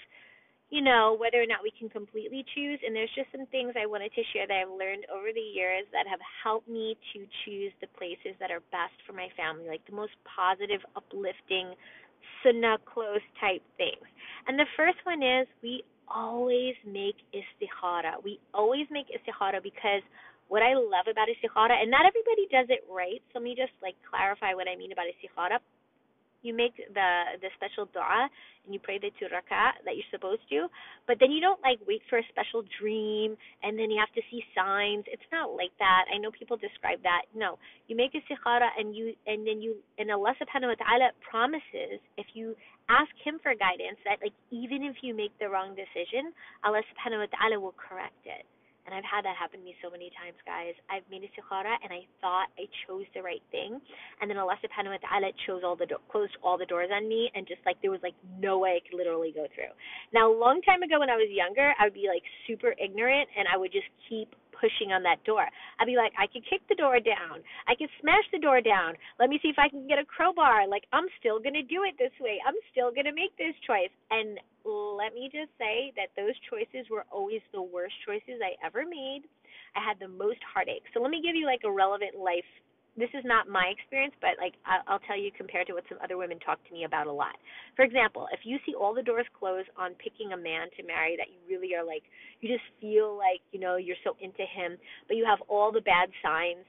you 0.72 0.80
know, 0.80 1.20
whether 1.20 1.36
or 1.36 1.46
not 1.46 1.60
we 1.60 1.70
can 1.76 1.92
completely 1.92 2.48
choose. 2.56 2.80
And 2.80 2.96
there's 2.96 3.12
just 3.12 3.28
some 3.36 3.46
things 3.52 3.76
I 3.76 3.86
wanted 3.86 4.16
to 4.16 4.24
share 4.32 4.48
that 4.48 4.56
I've 4.56 4.72
learned 4.72 5.04
over 5.12 5.36
the 5.36 5.44
years 5.44 5.84
that 5.92 6.08
have 6.08 6.24
helped 6.24 6.72
me 6.72 6.96
to 7.12 7.28
choose 7.44 7.76
the 7.84 7.92
places 8.00 8.40
that 8.40 8.56
are 8.56 8.64
best 8.72 8.96
for 9.04 9.12
my 9.12 9.28
family, 9.36 9.68
like 9.68 9.84
the 9.84 9.94
most 9.94 10.16
positive, 10.24 10.80
uplifting, 10.96 11.76
sunnah 12.40 12.80
close 12.88 13.22
type 13.44 13.62
things. 13.76 14.08
And 14.48 14.56
the 14.56 14.66
first 14.80 14.98
one 15.04 15.20
is 15.20 15.44
we 15.60 15.84
always 16.08 16.80
make 16.88 17.20
istikhara. 17.36 18.24
We 18.24 18.40
always 18.56 18.88
make 18.88 19.12
istikhara 19.12 19.60
because 19.60 20.02
what 20.48 20.64
I 20.64 20.72
love 20.72 21.12
about 21.12 21.28
istikhara, 21.28 21.84
and 21.84 21.92
not 21.92 22.08
everybody 22.08 22.48
does 22.48 22.72
it 22.72 22.88
right. 22.88 23.20
So 23.36 23.40
let 23.40 23.44
me 23.44 23.60
just 23.60 23.76
like 23.84 24.00
clarify 24.08 24.56
what 24.56 24.72
I 24.72 24.80
mean 24.80 24.96
about 24.96 25.12
istikhara 25.12 25.60
you 26.42 26.54
make 26.54 26.76
the 26.78 27.10
the 27.42 27.50
special 27.56 27.86
dua 27.94 28.30
and 28.66 28.74
you 28.74 28.80
pray 28.80 29.00
the 29.00 29.10
two 29.18 29.26
rak'ah 29.26 29.78
that 29.86 29.98
you're 29.98 30.12
supposed 30.12 30.42
to, 30.50 30.68
but 31.08 31.18
then 31.20 31.32
you 31.32 31.42
don't 31.42 31.62
like 31.62 31.80
wait 31.88 32.02
for 32.10 32.18
a 32.18 32.26
special 32.30 32.64
dream 32.80 33.38
and 33.64 33.78
then 33.78 33.90
you 33.90 33.98
have 34.00 34.14
to 34.14 34.22
see 34.30 34.44
signs. 34.54 35.06
It's 35.08 35.26
not 35.32 35.54
like 35.58 35.74
that. 35.80 36.06
I 36.14 36.18
know 36.18 36.30
people 36.32 36.58
describe 36.58 37.02
that. 37.04 37.26
No, 37.34 37.58
you 37.88 37.96
make 37.96 38.14
a 38.14 38.22
istikhara 38.22 38.70
and 38.78 38.96
you 38.96 39.14
and 39.26 39.46
then 39.46 39.62
you 39.62 39.76
and 39.98 40.12
Allah 40.12 40.34
subhanahu 40.38 40.74
wa 40.74 40.80
ta'ala 40.80 41.08
promises 41.26 42.02
if 42.18 42.28
you 42.34 42.56
ask 42.90 43.12
him 43.24 43.40
for 43.42 43.54
guidance 43.56 43.98
that 44.06 44.20
like 44.22 44.36
even 44.52 44.84
if 44.84 45.02
you 45.02 45.16
make 45.16 45.32
the 45.40 45.50
wrong 45.50 45.74
decision, 45.74 46.34
Allah 46.64 46.82
subhanahu 46.92 47.26
wa 47.26 47.30
ta'ala 47.32 47.60
will 47.60 47.76
correct 47.78 48.26
it. 48.26 48.46
And 48.86 48.96
I've 48.96 49.06
had 49.06 49.26
that 49.26 49.38
happen 49.38 49.62
to 49.62 49.66
me 49.66 49.76
so 49.84 49.90
many 49.90 50.10
times, 50.18 50.38
guys. 50.46 50.74
I've 50.90 51.06
made 51.14 51.22
a 51.22 51.30
istikhara 51.30 51.78
and 51.84 51.94
I 51.94 52.06
thought 52.20 52.50
I 52.58 52.66
chose 52.88 53.06
the 53.14 53.22
right 53.22 53.42
thing, 53.52 53.80
and 54.20 54.26
then 54.30 54.38
Allah 54.38 54.58
subhanahu 54.58 54.98
wa 54.98 55.02
ta'ala 55.06 55.30
chose 55.46 55.62
all 55.64 55.76
the 55.76 55.86
do- 55.86 56.02
closed 56.10 56.34
all 56.42 56.58
the 56.58 56.66
doors 56.66 56.90
on 56.92 57.08
me, 57.08 57.30
and 57.36 57.48
just 57.48 57.62
like 57.66 57.78
there 57.82 57.92
was 57.92 58.02
like 58.02 58.18
no 58.42 58.58
way 58.58 58.82
I 58.82 58.82
could 58.82 58.98
literally 58.98 59.32
go 59.32 59.46
through. 59.54 59.72
Now, 60.14 60.32
a 60.32 60.34
long 60.34 60.62
time 60.66 60.82
ago 60.82 61.00
when 61.00 61.10
I 61.10 61.16
was 61.16 61.30
younger, 61.30 61.74
I 61.78 61.86
would 61.86 61.94
be 61.94 62.10
like 62.10 62.26
super 62.48 62.74
ignorant, 62.82 63.30
and 63.38 63.48
I 63.48 63.58
would 63.58 63.72
just 63.72 63.88
keep 64.10 64.34
pushing 64.62 64.94
on 64.94 65.02
that 65.04 65.26
door. 65.26 65.50
I'd 65.82 65.90
be 65.90 65.98
like, 65.98 66.14
I 66.22 66.30
could 66.30 66.46
kick 66.46 66.62
the 66.70 66.78
door 66.78 67.02
down. 67.02 67.42
I 67.66 67.74
could 67.74 67.90
smash 68.00 68.24
the 68.32 68.40
door 68.40 68.62
down. 68.62 68.94
Let 69.18 69.34
me 69.34 69.42
see 69.42 69.50
if 69.50 69.58
I 69.58 69.68
can 69.68 69.90
get 69.90 69.98
a 69.98 70.06
crowbar. 70.06 70.70
Like, 70.70 70.86
I'm 70.94 71.10
still 71.18 71.42
going 71.42 71.58
to 71.58 71.66
do 71.66 71.82
it 71.84 71.98
this 71.98 72.14
way. 72.22 72.38
I'm 72.46 72.56
still 72.70 72.94
going 72.94 73.10
to 73.10 73.18
make 73.18 73.34
this 73.42 73.58
choice. 73.66 73.92
And 74.14 74.38
let 74.62 75.18
me 75.18 75.34
just 75.34 75.50
say 75.58 75.90
that 75.98 76.14
those 76.14 76.38
choices 76.46 76.86
were 76.94 77.10
always 77.10 77.42
the 77.50 77.66
worst 77.66 77.98
choices 78.06 78.38
I 78.38 78.54
ever 78.62 78.86
made. 78.86 79.26
I 79.74 79.82
had 79.82 79.98
the 79.98 80.08
most 80.08 80.40
heartache. 80.46 80.86
So 80.94 81.02
let 81.02 81.10
me 81.10 81.26
give 81.26 81.36
you 81.36 81.50
like 81.50 81.66
a 81.66 81.72
relevant 81.72 82.14
life 82.14 82.48
this 82.98 83.10
is 83.16 83.24
not 83.24 83.48
my 83.48 83.72
experience, 83.72 84.14
but 84.20 84.36
like 84.36 84.54
I'll 84.68 85.00
tell 85.08 85.18
you 85.18 85.32
compared 85.32 85.68
to 85.68 85.74
what 85.74 85.88
some 85.88 85.98
other 86.04 86.18
women 86.18 86.40
talk 86.40 86.60
to 86.68 86.74
me 86.74 86.84
about 86.84 87.08
a 87.08 87.12
lot. 87.12 87.36
For 87.76 87.84
example, 87.84 88.28
if 88.34 88.42
you 88.44 88.60
see 88.66 88.76
all 88.76 88.94
the 88.94 89.02
doors 89.04 89.26
closed 89.38 89.70
on 89.80 89.96
picking 89.96 90.34
a 90.34 90.38
man 90.38 90.68
to 90.76 90.84
marry 90.84 91.16
that 91.16 91.32
you 91.32 91.40
really 91.48 91.74
are 91.76 91.86
like, 91.86 92.04
you 92.42 92.52
just 92.52 92.68
feel 92.84 93.16
like 93.16 93.40
you 93.52 93.60
know 93.60 93.78
you're 93.78 94.00
so 94.04 94.18
into 94.20 94.44
him, 94.44 94.76
but 95.08 95.16
you 95.16 95.24
have 95.24 95.40
all 95.48 95.72
the 95.72 95.82
bad 95.82 96.12
signs, 96.20 96.68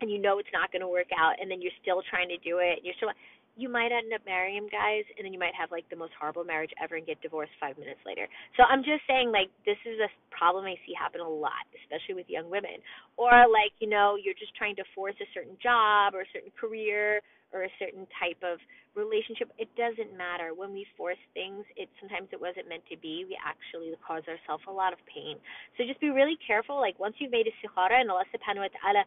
and 0.00 0.10
you 0.10 0.18
know 0.22 0.38
it's 0.38 0.52
not 0.54 0.70
going 0.70 0.82
to 0.82 0.90
work 0.90 1.10
out, 1.18 1.34
and 1.42 1.50
then 1.50 1.60
you're 1.60 1.74
still 1.82 2.02
trying 2.06 2.30
to 2.30 2.38
do 2.38 2.58
it, 2.62 2.78
and 2.78 2.86
you're 2.86 2.98
still 2.98 3.10
you 3.56 3.68
might 3.68 3.92
end 3.92 4.08
up 4.16 4.24
marrying 4.24 4.64
guys, 4.72 5.04
and 5.16 5.24
then 5.24 5.32
you 5.32 5.38
might 5.38 5.52
have 5.52 5.70
like 5.70 5.84
the 5.92 5.96
most 5.96 6.16
horrible 6.16 6.44
marriage 6.44 6.72
ever 6.80 6.96
and 6.96 7.04
get 7.04 7.20
divorced 7.20 7.52
five 7.60 7.76
minutes 7.76 8.00
later. 8.06 8.24
So 8.56 8.64
I'm 8.64 8.80
just 8.80 9.04
saying, 9.04 9.28
like, 9.28 9.52
this 9.68 9.76
is 9.84 10.00
a 10.00 10.08
problem 10.32 10.64
I 10.64 10.80
see 10.88 10.96
happen 10.96 11.20
a 11.20 11.28
lot, 11.28 11.68
especially 11.84 12.16
with 12.16 12.32
young 12.32 12.48
women. 12.48 12.80
Or 13.20 13.30
like, 13.52 13.76
you 13.80 13.88
know, 13.88 14.16
you're 14.16 14.38
just 14.38 14.56
trying 14.56 14.76
to 14.80 14.84
force 14.96 15.16
a 15.20 15.28
certain 15.36 15.60
job 15.60 16.16
or 16.16 16.24
a 16.24 16.30
certain 16.32 16.52
career 16.56 17.20
or 17.52 17.68
a 17.68 17.72
certain 17.76 18.08
type 18.16 18.40
of 18.40 18.56
relationship. 18.96 19.52
It 19.60 19.68
doesn't 19.76 20.16
matter. 20.16 20.56
When 20.56 20.72
we 20.72 20.88
force 20.96 21.20
things, 21.36 21.68
it 21.76 21.92
sometimes 22.00 22.32
it 22.32 22.40
wasn't 22.40 22.72
meant 22.72 22.88
to 22.88 22.96
be. 22.96 23.28
We 23.28 23.36
actually 23.36 23.92
cause 24.00 24.24
ourselves 24.24 24.64
a 24.64 24.72
lot 24.72 24.96
of 24.96 25.00
pain. 25.04 25.36
So 25.76 25.84
just 25.84 26.00
be 26.00 26.08
really 26.08 26.40
careful. 26.40 26.80
Like 26.80 26.96
once 26.96 27.20
you've 27.20 27.36
made 27.36 27.44
a 27.44 27.52
istikhara 27.52 28.00
and 28.00 28.08
Allah 28.08 28.24
subhanahu 28.32 28.64
wa 28.64 28.72
ta'ala 28.72 29.02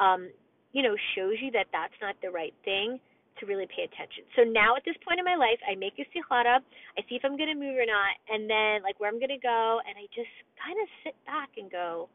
um, 0.00 0.32
you 0.72 0.82
know, 0.82 0.96
shows 1.12 1.36
you 1.42 1.50
that 1.52 1.66
that's 1.68 1.96
not 2.00 2.16
the 2.22 2.30
right 2.32 2.54
thing 2.64 2.96
to 3.40 3.46
really 3.48 3.66
pay 3.66 3.88
attention. 3.88 4.24
So 4.36 4.44
now 4.44 4.76
at 4.76 4.84
this 4.84 4.96
point 5.02 5.18
in 5.18 5.26
my 5.26 5.36
life, 5.36 5.58
I 5.64 5.74
make 5.74 5.96
istikhara, 5.96 6.60
I 6.60 7.00
see 7.08 7.16
if 7.16 7.24
I'm 7.24 7.36
going 7.36 7.50
to 7.52 7.58
move 7.58 7.76
or 7.76 7.88
not, 7.88 8.14
and 8.28 8.48
then 8.48 8.84
like 8.84 9.00
where 9.00 9.08
I'm 9.08 9.18
going 9.18 9.34
to 9.34 9.42
go, 9.42 9.80
and 9.88 9.96
I 9.96 10.06
just 10.14 10.32
kind 10.60 10.76
of 10.76 10.86
sit 11.02 11.16
back 11.24 11.56
and 11.56 11.72
go, 11.72 12.08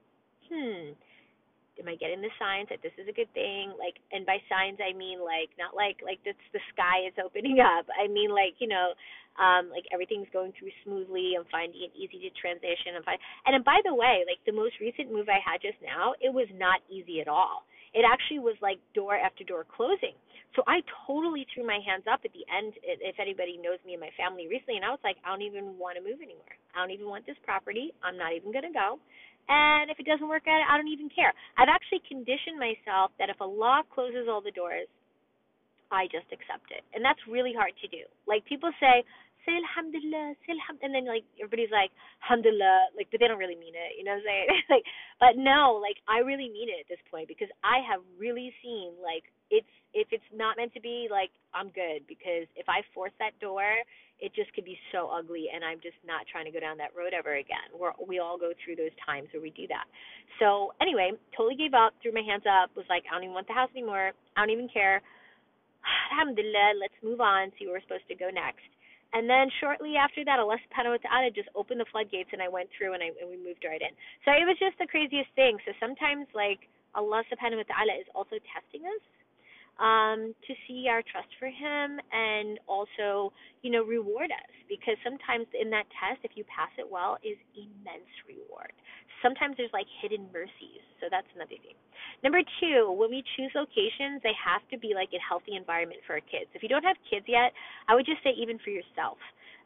hmm, 0.48 0.94
am 1.79 1.88
I 1.88 1.96
getting 1.96 2.22
the 2.24 2.32
signs 2.39 2.72
that 2.72 2.79
this 2.79 2.96
is 2.96 3.08
a 3.08 3.15
good 3.15 3.32
thing? 3.36 3.75
Like, 3.75 4.00
and 4.12 4.24
by 4.24 4.39
signs 4.48 4.79
I 4.79 4.96
mean 4.96 5.20
like 5.20 5.51
not 5.60 5.75
like 5.75 6.00
like 6.00 6.24
this 6.24 6.38
the 6.55 6.63
sky 6.72 7.03
is 7.08 7.15
opening 7.20 7.60
up. 7.74 7.88
I 7.91 8.08
mean 8.08 8.32
like 8.32 8.55
you 8.60 8.67
know, 8.67 8.96
um, 9.36 9.67
like 9.70 9.84
everything's 9.91 10.32
going 10.32 10.55
through 10.55 10.72
smoothly. 10.84 11.36
I'm 11.36 11.48
finding 11.51 11.84
it 11.84 11.91
easy 11.91 12.24
to 12.24 12.32
transition. 12.39 12.96
I'm 12.96 13.03
fine. 13.03 13.20
And, 13.44 13.55
and 13.55 13.63
by 13.67 13.84
the 13.84 13.94
way, 13.94 14.24
like 14.24 14.39
the 14.48 14.55
most 14.55 14.79
recent 14.79 15.12
move 15.12 15.27
I 15.27 15.44
had 15.44 15.60
just 15.60 15.79
now, 15.84 16.15
it 16.24 16.32
was 16.32 16.48
not 16.55 16.79
easy 16.88 17.20
at 17.20 17.27
all. 17.27 17.67
It 17.95 18.03
actually 18.03 18.43
was 18.43 18.59
like 18.59 18.83
door 18.91 19.15
after 19.15 19.47
door 19.47 19.63
closing. 19.63 20.13
So 20.53 20.63
I 20.67 20.83
totally 21.07 21.47
threw 21.51 21.63
my 21.63 21.79
hands 21.79 22.03
up 22.11 22.27
at 22.27 22.35
the 22.35 22.43
end. 22.51 22.75
If 22.83 23.15
anybody 23.19 23.55
knows 23.55 23.79
me 23.87 23.95
and 23.95 24.03
my 24.03 24.11
family 24.19 24.51
recently, 24.51 24.75
and 24.75 24.83
I 24.83 24.91
was 24.91 24.99
like, 25.03 25.15
I 25.23 25.31
don't 25.31 25.43
even 25.47 25.79
want 25.79 25.95
to 25.95 26.03
move 26.03 26.19
anymore. 26.19 26.55
I 26.75 26.83
don't 26.83 26.91
even 26.91 27.07
want 27.07 27.23
this 27.23 27.39
property. 27.47 27.95
I'm 28.03 28.19
not 28.19 28.35
even 28.35 28.51
going 28.51 28.67
to 28.67 28.75
go. 28.75 28.99
And 29.47 29.91
if 29.91 29.99
it 29.99 30.07
doesn't 30.09 30.27
work 30.27 30.47
out, 30.47 30.63
I 30.67 30.75
don't 30.75 30.91
even 30.91 31.07
care. 31.07 31.31
I've 31.55 31.71
actually 31.71 32.01
conditioned 32.07 32.59
myself 32.59 33.15
that 33.19 33.29
if 33.29 33.39
Allah 33.39 33.83
closes 33.93 34.27
all 34.27 34.41
the 34.41 34.51
doors, 34.51 34.87
I 35.91 36.09
just 36.09 36.25
accept 36.33 36.71
it. 36.73 36.81
And 36.91 37.05
that's 37.05 37.21
really 37.29 37.53
hard 37.53 37.77
to 37.79 37.87
do. 37.87 38.09
Like 38.25 38.43
people 38.43 38.71
say, 38.81 39.05
say 39.45 39.53
alhamdulillah, 39.53 40.35
say 40.43 40.57
alhamdulillah, 40.57 40.83
and 40.83 40.91
then 40.91 41.05
like 41.05 41.25
everybody's 41.37 41.71
like 41.71 41.93
alhamdulillah, 42.25 42.97
like 42.97 43.07
but 43.13 43.21
they 43.21 43.29
don't 43.29 43.39
really 43.39 43.55
mean 43.57 43.77
it, 43.77 43.95
you 43.95 44.03
know 44.03 44.17
what 44.17 44.25
I'm 44.25 44.29
saying? 44.29 44.47
like, 44.73 44.85
but 45.21 45.33
no, 45.37 45.79
like 45.79 46.01
I 46.09 46.25
really 46.25 46.49
mean 46.49 46.67
it 46.67 46.83
at 46.83 46.89
this 46.89 47.01
point 47.13 47.29
because 47.29 47.49
I 47.61 47.85
have 47.85 48.01
really 48.17 48.51
seen 48.59 48.97
like 48.99 49.29
it's 49.53 49.69
if 49.95 50.11
it's 50.11 50.27
not 50.35 50.57
meant 50.59 50.75
to 50.75 50.83
be, 50.83 51.07
like 51.07 51.31
I'm 51.55 51.71
good 51.71 52.03
because 52.09 52.49
if 52.59 52.67
I 52.67 52.83
force 52.91 53.15
that 53.23 53.37
door, 53.39 53.63
it 54.19 54.35
just 54.35 54.51
could 54.51 54.67
be 54.67 54.75
so 54.91 55.07
ugly, 55.07 55.47
and 55.53 55.63
I'm 55.63 55.79
just 55.79 55.99
not 56.03 56.27
trying 56.27 56.45
to 56.45 56.53
go 56.53 56.59
down 56.59 56.75
that 56.83 56.91
road 56.91 57.15
ever 57.15 57.39
again. 57.39 57.71
We're 57.71 57.95
we 58.03 58.19
all 58.19 58.37
go 58.37 58.51
through 58.59 58.75
those 58.75 58.93
times 59.07 59.31
where 59.31 59.41
we 59.41 59.55
do 59.55 59.67
that. 59.71 59.87
So 60.43 60.75
anyway, 60.83 61.15
totally 61.35 61.55
gave 61.55 61.71
up, 61.71 61.95
threw 62.03 62.11
my 62.11 62.27
hands 62.27 62.43
up, 62.43 62.75
was 62.75 62.85
like 62.91 63.07
I 63.07 63.15
don't 63.15 63.23
even 63.23 63.35
want 63.35 63.47
the 63.47 63.55
house 63.55 63.71
anymore. 63.71 64.11
I 64.35 64.37
don't 64.43 64.51
even 64.51 64.67
care. 64.67 64.99
Alhamdulillah, 66.11 66.75
let's 66.79 66.99
move 66.99 67.23
on, 67.23 67.55
see 67.55 67.65
where 67.67 67.79
we're 67.79 67.87
supposed 67.87 68.07
to 68.11 68.19
go 68.19 68.27
next. 68.27 68.67
And 69.15 69.31
then 69.31 69.48
shortly 69.63 69.95
after 69.95 70.27
that, 70.27 70.43
Allah 70.43 70.60
subhanahu 70.67 71.00
wa 71.00 71.01
ta'ala 71.01 71.31
just 71.31 71.48
opened 71.55 71.79
the 71.79 71.88
floodgates 71.88 72.36
and 72.36 72.43
I 72.43 72.51
went 72.51 72.67
through 72.75 72.93
and, 72.93 73.01
I, 73.01 73.15
and 73.15 73.31
we 73.31 73.39
moved 73.39 73.63
right 73.63 73.79
in. 73.79 73.95
So 74.27 74.36
it 74.36 74.43
was 74.43 74.60
just 74.60 74.75
the 74.75 74.91
craziest 74.91 75.31
thing. 75.39 75.55
So 75.63 75.72
sometimes, 75.79 76.27
like, 76.36 76.67
Allah 77.00 77.24
subhanahu 77.31 77.63
wa 77.63 77.67
ta'ala 77.72 77.95
is 77.95 78.07
also 78.12 78.36
testing 78.51 78.84
us 78.84 79.03
um, 79.79 80.34
to 80.48 80.51
see 80.67 80.88
our 80.89 81.03
trust 81.03 81.29
for 81.39 81.48
Him 81.48 82.00
and 82.12 82.60
also, 82.67 83.34
you 83.62 83.72
know, 83.72 83.84
reward 83.84 84.32
us. 84.32 84.51
Because 84.70 84.96
sometimes 85.03 85.46
in 85.53 85.70
that 85.72 85.86
test, 86.00 86.24
if 86.24 86.32
you 86.36 86.44
pass 86.46 86.72
it 86.77 86.88
well, 86.88 87.17
is 87.22 87.38
immense 87.53 88.10
reward. 88.27 88.74
Sometimes 89.22 89.58
there's 89.58 89.74
like 89.74 89.88
hidden 90.01 90.27
mercies. 90.32 90.84
So 91.01 91.08
that's 91.12 91.27
another 91.36 91.58
thing. 91.60 91.77
Number 92.24 92.41
two, 92.62 92.91
when 92.96 93.10
we 93.10 93.24
choose 93.36 93.51
locations, 93.53 94.24
they 94.24 94.34
have 94.38 94.63
to 94.72 94.77
be 94.77 94.96
like 94.96 95.10
a 95.13 95.22
healthy 95.22 95.55
environment 95.55 96.01
for 96.08 96.17
our 96.17 96.25
kids. 96.25 96.50
If 96.53 96.63
you 96.63 96.70
don't 96.70 96.84
have 96.86 96.98
kids 97.10 97.25
yet, 97.27 97.51
I 97.88 97.96
would 97.96 98.05
just 98.05 98.24
say 98.24 98.32
even 98.38 98.58
for 98.63 98.70
yourself. 98.72 99.20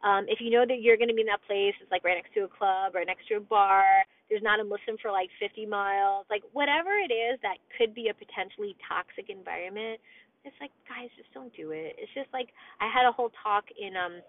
Um, 0.04 0.25
if 0.32 0.39
you 0.39 0.50
know 0.50 0.63
that 0.66 0.80
you're 0.80 0.96
going 0.96 1.12
to 1.12 1.16
be 1.16 1.22
in 1.22 1.32
that 1.32 1.44
place, 1.44 1.75
it's 1.82 1.92
like 1.92 2.04
right 2.04 2.16
next 2.16 2.34
to 2.34 2.48
a 2.48 2.51
club 2.51 2.96
or 2.96 3.04
next 3.04 3.28
to 3.28 3.36
a 3.36 3.44
bar, 3.44 3.84
there's 4.29 4.45
not 4.45 4.62
a 4.62 4.63
Muslim 4.63 4.98
for 5.01 5.12
like 5.12 5.29
50 5.41 5.65
miles, 5.65 6.25
like 6.29 6.45
whatever 6.53 6.93
it 6.93 7.12
is 7.12 7.41
that 7.41 7.57
could 7.77 7.93
be 7.98 8.09
a 8.09 8.15
potentially 8.15 8.77
toxic 8.86 9.29
environment, 9.29 10.00
it's 10.45 10.55
like 10.62 10.71
guys, 10.88 11.09
just 11.17 11.33
don't 11.33 11.51
do 11.57 11.71
it. 11.71 12.00
It's 12.00 12.13
just 12.15 12.31
like 12.31 12.53
I 12.79 12.88
had 12.88 13.03
a 13.03 13.12
whole 13.12 13.31
talk 13.43 13.65
in 13.75 13.98
um 13.98 14.21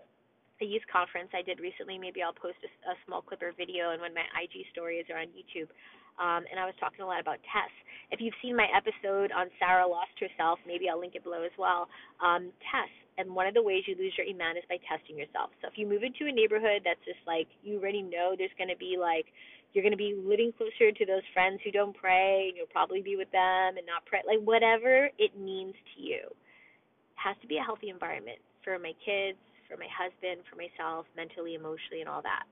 a 0.61 0.66
youth 0.66 0.85
conference 0.92 1.33
I 1.33 1.40
did 1.40 1.59
recently. 1.59 1.97
Maybe 1.97 2.21
I'll 2.21 2.37
post 2.37 2.61
a, 2.61 2.71
a 2.92 2.95
small 3.09 3.23
clip 3.25 3.40
or 3.40 3.52
video 3.57 3.97
and 3.97 4.00
when 4.00 4.12
my 4.12 4.28
IG 4.37 4.69
stories 4.73 5.09
are 5.09 5.16
on 5.16 5.33
YouTube. 5.33 5.73
Um, 6.21 6.45
and 6.52 6.61
I 6.61 6.69
was 6.69 6.76
talking 6.76 7.00
a 7.00 7.09
lot 7.09 7.16
about 7.16 7.40
Tess. 7.49 7.73
If 8.12 8.21
you've 8.21 8.37
seen 8.45 8.52
my 8.52 8.69
episode 8.76 9.33
on 9.33 9.49
Sarah 9.57 9.88
lost 9.88 10.12
herself, 10.21 10.61
maybe 10.69 10.85
I'll 10.85 11.00
link 11.00 11.16
it 11.16 11.25
below 11.25 11.49
as 11.49 11.54
well. 11.57 11.88
Um, 12.21 12.52
Tess, 12.69 12.92
and 13.16 13.33
one 13.33 13.49
of 13.49 13.57
the 13.57 13.64
ways 13.64 13.88
you 13.88 13.97
lose 13.97 14.12
your 14.21 14.28
iman 14.28 14.61
is 14.61 14.64
by 14.69 14.76
testing 14.85 15.16
yourself. 15.16 15.49
So 15.64 15.73
if 15.73 15.80
you 15.80 15.88
move 15.88 16.04
into 16.04 16.28
a 16.28 16.33
neighborhood 16.33 16.85
that's 16.85 17.00
just 17.09 17.25
like 17.25 17.49
you 17.64 17.80
already 17.80 18.04
know 18.04 18.37
there's 18.37 18.52
going 18.61 18.69
to 18.69 18.76
be 18.76 19.00
like 19.00 19.33
you're 19.73 19.83
going 19.83 19.95
to 19.95 20.00
be 20.00 20.19
living 20.19 20.53
closer 20.57 20.91
to 20.91 21.07
those 21.07 21.23
friends 21.33 21.61
who 21.65 21.71
don't 21.71 21.97
pray, 21.97 22.49
and 22.49 22.57
you'll 22.57 22.67
probably 22.73 23.03
be 23.03 23.17
with 23.17 23.31
them 23.31 23.77
and 23.79 23.87
not 23.87 24.05
pray, 24.07 24.21
like 24.27 24.41
whatever 24.43 25.09
it 25.19 25.39
means 25.39 25.75
to 25.95 26.03
you. 26.03 26.23
It 26.27 27.21
has 27.23 27.37
to 27.43 27.47
be 27.47 27.59
a 27.59 27.62
healthy 27.62 27.91
environment 27.91 28.39
for 28.65 28.79
my 28.79 28.93
kids, 29.05 29.39
for 29.69 29.77
my 29.77 29.89
husband, 29.91 30.43
for 30.50 30.57
myself, 30.57 31.07
mentally, 31.17 31.55
emotionally, 31.55 32.00
and 32.00 32.09
all 32.09 32.23
that. 32.23 32.45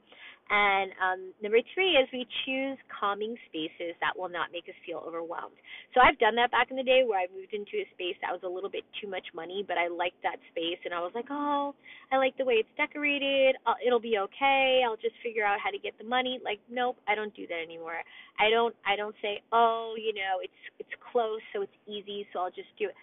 And 0.48 0.92
um, 0.96 1.20
number 1.44 1.60
three 1.76 1.92
is 2.00 2.08
we 2.08 2.24
choose 2.48 2.80
calming 2.88 3.36
spaces 3.52 3.92
that 4.00 4.16
will 4.16 4.32
not 4.32 4.48
make 4.48 4.64
us 4.64 4.78
feel 4.88 5.04
overwhelmed. 5.04 5.60
So 5.92 6.00
I've 6.00 6.16
done 6.16 6.40
that 6.40 6.50
back 6.50 6.72
in 6.72 6.76
the 6.80 6.88
day 6.88 7.04
where 7.04 7.20
I 7.20 7.28
moved 7.28 7.52
into 7.52 7.84
a 7.84 7.86
space 7.92 8.16
that 8.24 8.32
was 8.32 8.40
a 8.44 8.48
little 8.48 8.72
bit 8.72 8.84
too 8.96 9.12
much 9.12 9.28
money, 9.36 9.60
but 9.60 9.76
I 9.76 9.92
liked 9.92 10.24
that 10.24 10.40
space, 10.48 10.80
and 10.88 10.96
I 10.96 11.04
was 11.04 11.12
like, 11.12 11.28
oh, 11.28 11.76
I 12.08 12.16
like 12.16 12.32
the 12.40 12.48
way 12.48 12.64
it's 12.64 12.72
decorated. 12.80 13.60
I'll, 13.68 13.76
it'll 13.84 14.00
be 14.00 14.16
okay. 14.16 14.80
I'll 14.88 14.96
just 14.96 15.20
figure 15.20 15.44
out 15.44 15.60
how 15.60 15.68
to 15.68 15.78
get 15.78 15.92
the 16.00 16.08
money. 16.08 16.40
Like, 16.40 16.64
nope, 16.72 16.96
I 17.04 17.12
don't 17.12 17.34
do 17.36 17.44
that 17.44 17.60
anymore. 17.60 18.00
I 18.40 18.48
don't. 18.48 18.72
I 18.88 18.96
don't 18.96 19.16
say, 19.20 19.44
oh, 19.52 20.00
you 20.00 20.16
know, 20.16 20.40
it's 20.40 20.60
it's 20.80 20.96
close, 21.12 21.44
so 21.52 21.60
it's 21.60 21.78
easy, 21.84 22.24
so 22.32 22.40
I'll 22.40 22.56
just 22.56 22.72
do 22.80 22.88
it. 22.88 22.96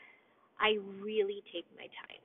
I 0.58 0.82
really 0.98 1.46
take 1.54 1.70
my 1.78 1.86
time 2.10 2.25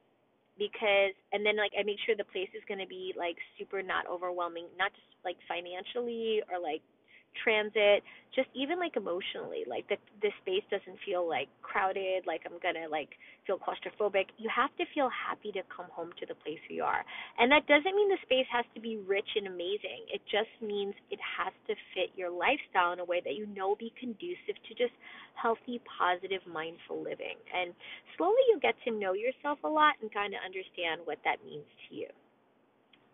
because 0.59 1.15
and 1.33 1.45
then 1.45 1.57
like 1.57 1.73
I 1.79 1.83
make 1.83 1.99
sure 2.05 2.15
the 2.17 2.29
place 2.29 2.51
is 2.55 2.63
going 2.67 2.81
to 2.81 2.87
be 2.87 3.15
like 3.17 3.37
super 3.59 3.83
not 3.83 4.07
overwhelming, 4.07 4.67
not 4.79 4.93
just 4.93 5.07
like 5.25 5.37
financially 5.49 6.43
or 6.51 6.59
like 6.59 6.83
transit, 7.39 8.03
just 8.35 8.49
even 8.55 8.79
like 8.79 8.97
emotionally, 8.97 9.67
like 9.67 9.89
the 9.89 9.99
the 10.23 10.31
space 10.43 10.63
doesn't 10.71 10.99
feel 11.05 11.27
like 11.27 11.49
crowded, 11.63 12.27
like 12.27 12.43
I'm 12.47 12.59
gonna 12.63 12.87
like 12.87 13.19
feel 13.47 13.59
claustrophobic. 13.59 14.31
You 14.39 14.51
have 14.55 14.71
to 14.79 14.85
feel 14.95 15.11
happy 15.11 15.51
to 15.53 15.63
come 15.75 15.87
home 15.91 16.11
to 16.21 16.25
the 16.27 16.35
place 16.35 16.63
you 16.69 16.83
are. 16.83 17.03
And 17.39 17.51
that 17.51 17.67
doesn't 17.67 17.95
mean 17.95 18.09
the 18.09 18.23
space 18.23 18.47
has 18.53 18.65
to 18.75 18.81
be 18.81 18.99
rich 19.03 19.27
and 19.35 19.47
amazing. 19.47 20.07
It 20.13 20.23
just 20.31 20.51
means 20.63 20.95
it 21.11 21.19
has 21.19 21.53
to 21.67 21.75
fit 21.95 22.15
your 22.15 22.31
lifestyle 22.31 22.93
in 22.93 23.01
a 23.01 23.07
way 23.07 23.21
that 23.25 23.35
you 23.35 23.47
know 23.51 23.75
be 23.75 23.93
conducive 23.99 24.59
to 24.69 24.73
just 24.79 24.95
healthy, 25.35 25.81
positive, 25.87 26.43
mindful 26.47 27.03
living. 27.03 27.39
And 27.51 27.75
slowly 28.17 28.43
you'll 28.49 28.63
get 28.63 28.79
to 28.87 28.91
know 28.95 29.15
yourself 29.15 29.59
a 29.65 29.69
lot 29.69 29.95
and 30.03 30.13
kind 30.13 30.35
of 30.35 30.41
understand 30.45 31.03
what 31.05 31.19
that 31.25 31.43
means 31.45 31.67
to 31.89 31.95
you. 31.95 32.09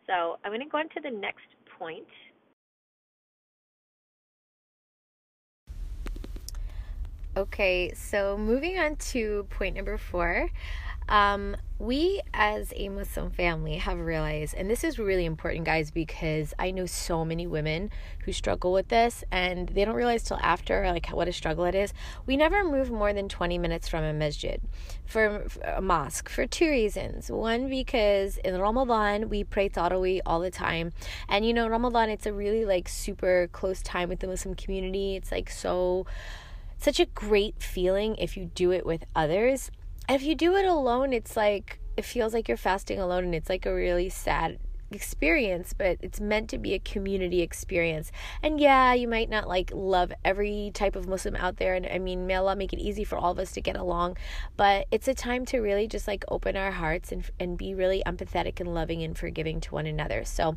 So 0.07 0.39
I'm 0.45 0.51
going 0.51 0.63
to 0.63 0.71
go 0.71 0.79
on 0.79 0.89
to 0.95 1.01
the 1.03 1.11
next 1.11 1.47
point. 1.79 2.07
Okay, 7.37 7.93
so 7.93 8.39
moving 8.39 8.79
on 8.79 8.97
to 8.97 9.47
point 9.51 9.77
number 9.77 9.99
four. 9.99 10.49
Um, 11.07 11.55
we 11.79 12.23
as 12.33 12.73
a 12.75 12.89
Muslim 12.89 13.31
family 13.31 13.77
have 13.77 13.99
realized, 13.99 14.55
and 14.55 14.71
this 14.71 14.83
is 14.83 14.99
really 14.99 15.27
important, 15.27 15.67
guys, 15.67 15.91
because 15.91 16.55
I 16.59 16.71
know 16.71 16.87
so 16.87 17.27
many 17.27 17.47
women 17.47 17.91
who 18.25 18.33
struggle 18.33 18.73
with 18.73 18.89
this 18.89 19.23
and 19.31 19.69
they 19.69 19.85
don't 19.85 19.95
realize 19.95 20.23
till 20.23 20.39
after 20.41 20.87
like 20.87 21.09
what 21.09 21.29
a 21.29 21.33
struggle 21.33 21.67
it 21.67 21.75
is. 21.75 21.93
We 22.25 22.39
never 22.39 22.65
move 22.65 22.91
more 22.91 23.13
than 23.13 23.29
20 23.29 23.59
minutes 23.59 23.87
from 23.87 24.03
a 24.03 24.15
masjid 24.15 24.59
for 25.05 25.47
a 25.63 25.83
mosque 25.83 26.31
for 26.31 26.47
two 26.47 26.71
reasons. 26.71 27.31
One, 27.31 27.69
because 27.69 28.39
in 28.39 28.59
Ramadan 28.59 29.29
we 29.29 29.45
pray 29.45 29.69
Tarawih 29.69 30.21
all 30.25 30.41
the 30.41 30.51
time, 30.51 30.93
and 31.29 31.45
you 31.45 31.53
know, 31.53 31.69
Ramadan 31.69 32.09
it's 32.09 32.25
a 32.25 32.33
really 32.33 32.65
like 32.65 32.89
super 32.89 33.51
close 33.53 33.83
time 33.83 34.09
with 34.09 34.21
the 34.21 34.27
Muslim 34.27 34.55
community. 34.55 35.17
It's 35.17 35.31
like 35.31 35.51
so 35.51 36.07
such 36.79 37.01
a 37.01 37.07
great 37.07 37.63
feeling 37.63 38.17
if 38.17 38.37
you 38.37 38.47
do 38.55 38.73
it 38.73 38.87
with 38.87 39.05
others. 39.15 39.71
And 40.09 40.21
if 40.21 40.27
you 40.27 40.35
do 40.35 40.55
it 40.57 40.65
alone, 40.65 41.13
it's 41.13 41.37
like 41.37 41.81
it 41.97 42.05
feels 42.05 42.35
like 42.35 42.49
you're 42.49 42.57
fasting 42.57 42.99
alone 42.99 43.25
and 43.25 43.35
it's 43.35 43.49
like 43.49 43.67
a 43.67 43.75
really 43.75 44.09
sad 44.09 44.59
experience, 44.91 45.73
but 45.73 45.99
it's 46.01 46.21
meant 46.21 46.49
to 46.51 46.59
be 46.59 46.75
a 46.75 46.79
community 46.79 47.41
experience. 47.41 48.13
And 48.43 48.61
yeah, 48.61 48.93
you 48.93 49.09
might 49.09 49.29
not 49.29 49.49
like 49.49 49.71
love 49.75 50.13
every 50.25 50.71
type 50.75 50.97
of 50.97 51.09
Muslim 51.09 51.37
out 51.37 51.57
there. 51.57 51.75
And 51.75 51.87
I 51.87 51.99
mean, 51.99 52.27
may 52.27 52.35
Allah 52.35 52.57
make 52.57 52.73
it 52.73 52.79
easy 52.79 53.05
for 53.05 53.17
all 53.17 53.33
of 53.33 53.39
us 53.39 53.53
to 53.53 53.61
get 53.61 53.77
along. 53.77 54.17
But 54.57 54.87
it's 54.91 55.09
a 55.09 55.15
time 55.15 55.45
to 55.47 55.59
really 55.59 55.89
just 55.89 56.07
like 56.07 56.25
open 56.29 56.57
our 56.57 56.73
hearts 56.73 57.13
and, 57.13 57.29
and 57.41 57.59
be 57.59 57.75
really 57.75 58.03
empathetic 58.07 58.61
and 58.61 58.75
loving 58.75 59.03
and 59.03 59.17
forgiving 59.17 59.61
to 59.63 59.75
one 59.75 59.87
another. 59.87 60.25
So, 60.25 60.57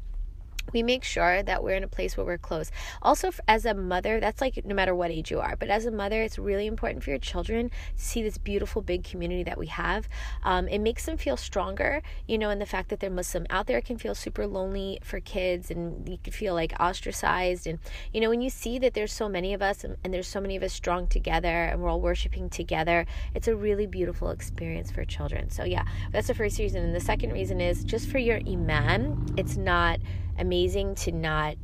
we 0.73 0.83
make 0.83 1.03
sure 1.03 1.41
that 1.43 1.63
we're 1.63 1.75
in 1.75 1.83
a 1.83 1.87
place 1.87 2.15
where 2.15 2.25
we're 2.25 2.37
close. 2.37 2.71
Also, 3.01 3.31
as 3.47 3.65
a 3.65 3.73
mother, 3.73 4.19
that's 4.19 4.41
like 4.41 4.63
no 4.65 4.75
matter 4.75 4.93
what 4.93 5.11
age 5.11 5.31
you 5.31 5.39
are, 5.39 5.55
but 5.57 5.69
as 5.69 5.85
a 5.85 5.91
mother, 5.91 6.21
it's 6.21 6.37
really 6.37 6.67
important 6.67 7.03
for 7.03 7.09
your 7.09 7.19
children 7.19 7.69
to 7.69 7.75
see 7.95 8.21
this 8.21 8.37
beautiful 8.37 8.81
big 8.81 9.03
community 9.03 9.43
that 9.43 9.57
we 9.57 9.67
have. 9.67 10.07
Um, 10.43 10.67
it 10.67 10.79
makes 10.79 11.05
them 11.05 11.17
feel 11.17 11.37
stronger, 11.37 12.01
you 12.27 12.37
know, 12.37 12.49
and 12.49 12.61
the 12.61 12.65
fact 12.65 12.89
that 12.89 12.99
they're 12.99 13.09
Muslim 13.09 13.45
out 13.49 13.67
there 13.67 13.81
can 13.81 13.97
feel 13.97 14.15
super 14.15 14.45
lonely 14.47 14.99
for 15.03 15.19
kids 15.19 15.71
and 15.71 16.07
you 16.07 16.17
can 16.23 16.33
feel 16.33 16.53
like 16.53 16.73
ostracized. 16.79 17.67
And, 17.67 17.79
you 18.13 18.21
know, 18.21 18.29
when 18.29 18.41
you 18.41 18.49
see 18.49 18.79
that 18.79 18.93
there's 18.93 19.13
so 19.13 19.27
many 19.27 19.53
of 19.53 19.61
us 19.61 19.83
and, 19.83 19.97
and 20.03 20.13
there's 20.13 20.27
so 20.27 20.39
many 20.39 20.55
of 20.55 20.63
us 20.63 20.73
strong 20.73 21.07
together 21.07 21.47
and 21.47 21.81
we're 21.81 21.89
all 21.89 22.01
worshiping 22.01 22.49
together, 22.49 23.05
it's 23.33 23.47
a 23.47 23.55
really 23.55 23.87
beautiful 23.87 24.29
experience 24.29 24.91
for 24.91 25.03
children. 25.05 25.49
So, 25.49 25.63
yeah, 25.63 25.85
that's 26.11 26.27
the 26.27 26.33
first 26.33 26.59
reason. 26.59 26.83
And 26.83 26.95
the 26.95 26.99
second 26.99 27.31
reason 27.31 27.59
is 27.61 27.83
just 27.83 28.07
for 28.07 28.19
your 28.19 28.39
iman, 28.47 29.33
it's 29.37 29.57
not 29.57 29.99
amazing 30.39 30.95
to 30.95 31.11
not 31.11 31.55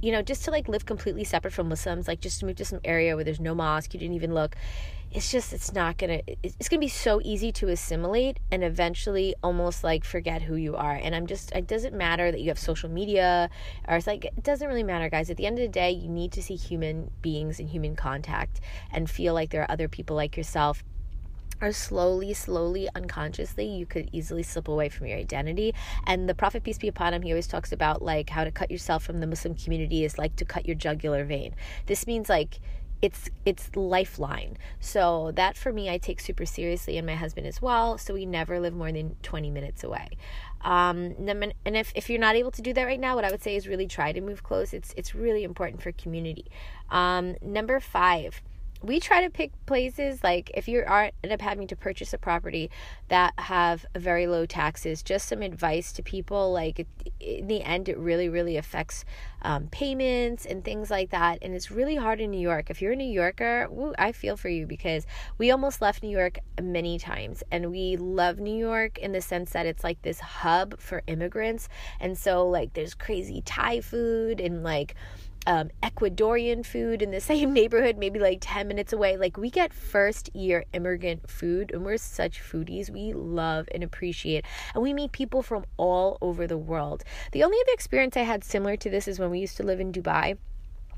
you 0.00 0.12
know 0.12 0.22
just 0.22 0.44
to 0.44 0.50
like 0.50 0.68
live 0.68 0.84
completely 0.84 1.24
separate 1.24 1.52
from 1.52 1.68
muslims 1.68 2.06
like 2.06 2.20
just 2.20 2.40
to 2.40 2.46
move 2.46 2.56
to 2.56 2.64
some 2.64 2.80
area 2.84 3.14
where 3.14 3.24
there's 3.24 3.40
no 3.40 3.54
mosque 3.54 3.94
you 3.94 4.00
didn't 4.00 4.14
even 4.14 4.34
look. 4.34 4.56
It's 5.10 5.30
just 5.30 5.52
it's 5.52 5.72
not 5.72 5.96
gonna 5.96 6.22
it's 6.42 6.68
gonna 6.68 6.80
be 6.80 6.88
so 6.88 7.20
easy 7.22 7.52
to 7.52 7.68
assimilate 7.68 8.40
and 8.50 8.64
eventually 8.64 9.36
almost 9.44 9.84
like 9.84 10.04
forget 10.04 10.42
who 10.42 10.56
you 10.56 10.74
are. 10.74 10.94
And 10.94 11.14
i'm 11.14 11.28
just 11.28 11.52
it 11.52 11.68
doesn't 11.68 11.94
matter 11.94 12.32
that 12.32 12.40
you 12.40 12.48
have 12.48 12.58
social 12.58 12.90
media 12.90 13.48
or 13.86 13.96
it's 13.96 14.08
like 14.08 14.24
it 14.24 14.42
doesn't 14.42 14.66
really 14.66 14.82
matter 14.82 15.08
guys. 15.08 15.30
At 15.30 15.36
the 15.36 15.46
end 15.46 15.58
of 15.58 15.62
the 15.62 15.68
day 15.68 15.92
you 15.92 16.08
need 16.08 16.32
to 16.32 16.42
see 16.42 16.56
human 16.56 17.12
beings 17.22 17.60
and 17.60 17.68
human 17.68 17.94
contact 17.94 18.60
and 18.90 19.08
feel 19.08 19.34
like 19.34 19.50
there 19.50 19.62
are 19.62 19.70
other 19.70 19.86
people 19.86 20.16
like 20.16 20.36
yourself 20.36 20.82
or 21.64 21.72
slowly, 21.72 22.34
slowly, 22.34 22.88
unconsciously, 22.94 23.64
you 23.66 23.86
could 23.86 24.10
easily 24.12 24.42
slip 24.42 24.68
away 24.68 24.90
from 24.90 25.06
your 25.06 25.18
identity. 25.18 25.74
And 26.06 26.28
the 26.28 26.34
Prophet, 26.34 26.62
peace 26.62 26.78
be 26.78 26.88
upon 26.88 27.14
him, 27.14 27.22
he 27.22 27.32
always 27.32 27.46
talks 27.46 27.72
about 27.72 28.02
like 28.02 28.28
how 28.28 28.44
to 28.44 28.52
cut 28.52 28.70
yourself 28.70 29.02
from 29.02 29.20
the 29.20 29.26
Muslim 29.26 29.54
community 29.54 30.04
is 30.04 30.18
like 30.18 30.36
to 30.36 30.44
cut 30.44 30.66
your 30.66 30.76
jugular 30.76 31.24
vein. 31.24 31.54
This 31.86 32.06
means 32.06 32.28
like 32.28 32.60
it's 33.00 33.30
it's 33.44 33.74
lifeline. 33.74 34.56
So 34.80 35.32
that 35.34 35.56
for 35.56 35.72
me 35.72 35.90
I 35.90 35.98
take 35.98 36.20
super 36.20 36.46
seriously 36.46 36.96
and 36.96 37.06
my 37.06 37.14
husband 37.14 37.46
as 37.46 37.60
well. 37.60 37.98
So 37.98 38.14
we 38.14 38.24
never 38.26 38.60
live 38.60 38.74
more 38.74 38.92
than 38.92 39.16
20 39.22 39.50
minutes 39.50 39.84
away. 39.84 40.08
Um, 40.62 41.14
and 41.28 41.76
if, 41.76 41.92
if 41.94 42.08
you're 42.08 42.18
not 42.18 42.36
able 42.36 42.50
to 42.52 42.62
do 42.62 42.72
that 42.72 42.84
right 42.84 42.98
now, 42.98 43.14
what 43.14 43.24
I 43.24 43.30
would 43.30 43.42
say 43.42 43.56
is 43.56 43.68
really 43.68 43.86
try 43.86 44.12
to 44.12 44.20
move 44.20 44.42
close. 44.42 44.72
It's 44.72 44.94
it's 44.96 45.14
really 45.14 45.44
important 45.44 45.82
for 45.82 45.92
community. 45.92 46.46
Um, 46.90 47.36
number 47.42 47.80
five, 47.80 48.42
we 48.84 49.00
try 49.00 49.22
to 49.22 49.30
pick 49.30 49.50
places 49.66 50.22
like 50.22 50.50
if 50.54 50.68
you 50.68 50.84
are 50.86 51.10
end 51.22 51.32
up 51.32 51.40
having 51.40 51.66
to 51.66 51.76
purchase 51.76 52.12
a 52.12 52.18
property 52.18 52.70
that 53.08 53.32
have 53.38 53.86
very 53.96 54.26
low 54.26 54.44
taxes 54.44 55.02
just 55.02 55.28
some 55.28 55.42
advice 55.42 55.92
to 55.92 56.02
people 56.02 56.52
like 56.52 56.86
in 57.20 57.46
the 57.46 57.62
end 57.62 57.88
it 57.88 57.96
really 57.98 58.28
really 58.28 58.56
affects 58.56 59.04
um, 59.44 59.68
payments 59.68 60.46
and 60.46 60.64
things 60.64 60.90
like 60.90 61.10
that. 61.10 61.38
And 61.42 61.54
it's 61.54 61.70
really 61.70 61.96
hard 61.96 62.20
in 62.20 62.30
new 62.30 62.40
york. 62.40 62.70
If 62.70 62.80
you're 62.80 62.92
a 62.92 62.96
new 62.96 63.04
yorker 63.04 63.68
woo, 63.70 63.94
i 63.98 64.10
feel 64.10 64.36
for 64.36 64.48
you 64.48 64.66
because 64.66 65.06
we 65.38 65.50
almost 65.50 65.82
left 65.82 66.02
new 66.02 66.08
york 66.10 66.38
many 66.60 66.98
times. 66.98 67.42
And 67.52 67.70
we 67.70 67.96
love 67.96 68.38
new 68.38 68.56
york 68.56 68.98
in 68.98 69.12
the 69.12 69.20
sense 69.20 69.50
that 69.52 69.66
it's 69.66 69.84
like 69.84 70.00
this 70.02 70.20
hub 70.20 70.80
for 70.80 71.02
immigrants. 71.06 71.68
And 72.00 72.16
so 72.16 72.48
like 72.48 72.72
there's 72.72 72.94
crazy 72.94 73.42
thai 73.44 73.80
food 73.80 74.40
and 74.40 74.64
like 74.64 74.94
um, 75.46 75.70
Ecuadorian 75.82 76.64
food 76.64 77.02
in 77.02 77.10
the 77.10 77.20
same 77.32 77.52
neighborhood, 77.52 77.96
maybe 77.98 78.18
like 78.18 78.38
10 78.40 78.68
minutes 78.68 78.92
away. 78.92 79.16
Like, 79.16 79.36
we 79.36 79.50
get 79.50 79.72
first 79.72 80.34
year 80.34 80.64
immigrant 80.72 81.28
food, 81.28 81.70
and 81.72 81.84
we're 81.84 81.96
such 81.96 82.42
foodies. 82.42 82.90
We 82.90 83.12
love 83.12 83.68
and 83.74 83.82
appreciate, 83.82 84.44
and 84.74 84.82
we 84.82 84.92
meet 84.92 85.12
people 85.12 85.42
from 85.42 85.64
all 85.76 86.18
over 86.20 86.46
the 86.46 86.58
world. 86.58 87.04
The 87.32 87.42
only 87.42 87.58
other 87.60 87.72
experience 87.72 88.16
I 88.16 88.22
had 88.22 88.44
similar 88.44 88.76
to 88.76 88.90
this 88.90 89.08
is 89.08 89.18
when 89.18 89.30
we 89.30 89.40
used 89.40 89.56
to 89.58 89.62
live 89.62 89.80
in 89.80 89.92
Dubai. 89.92 90.36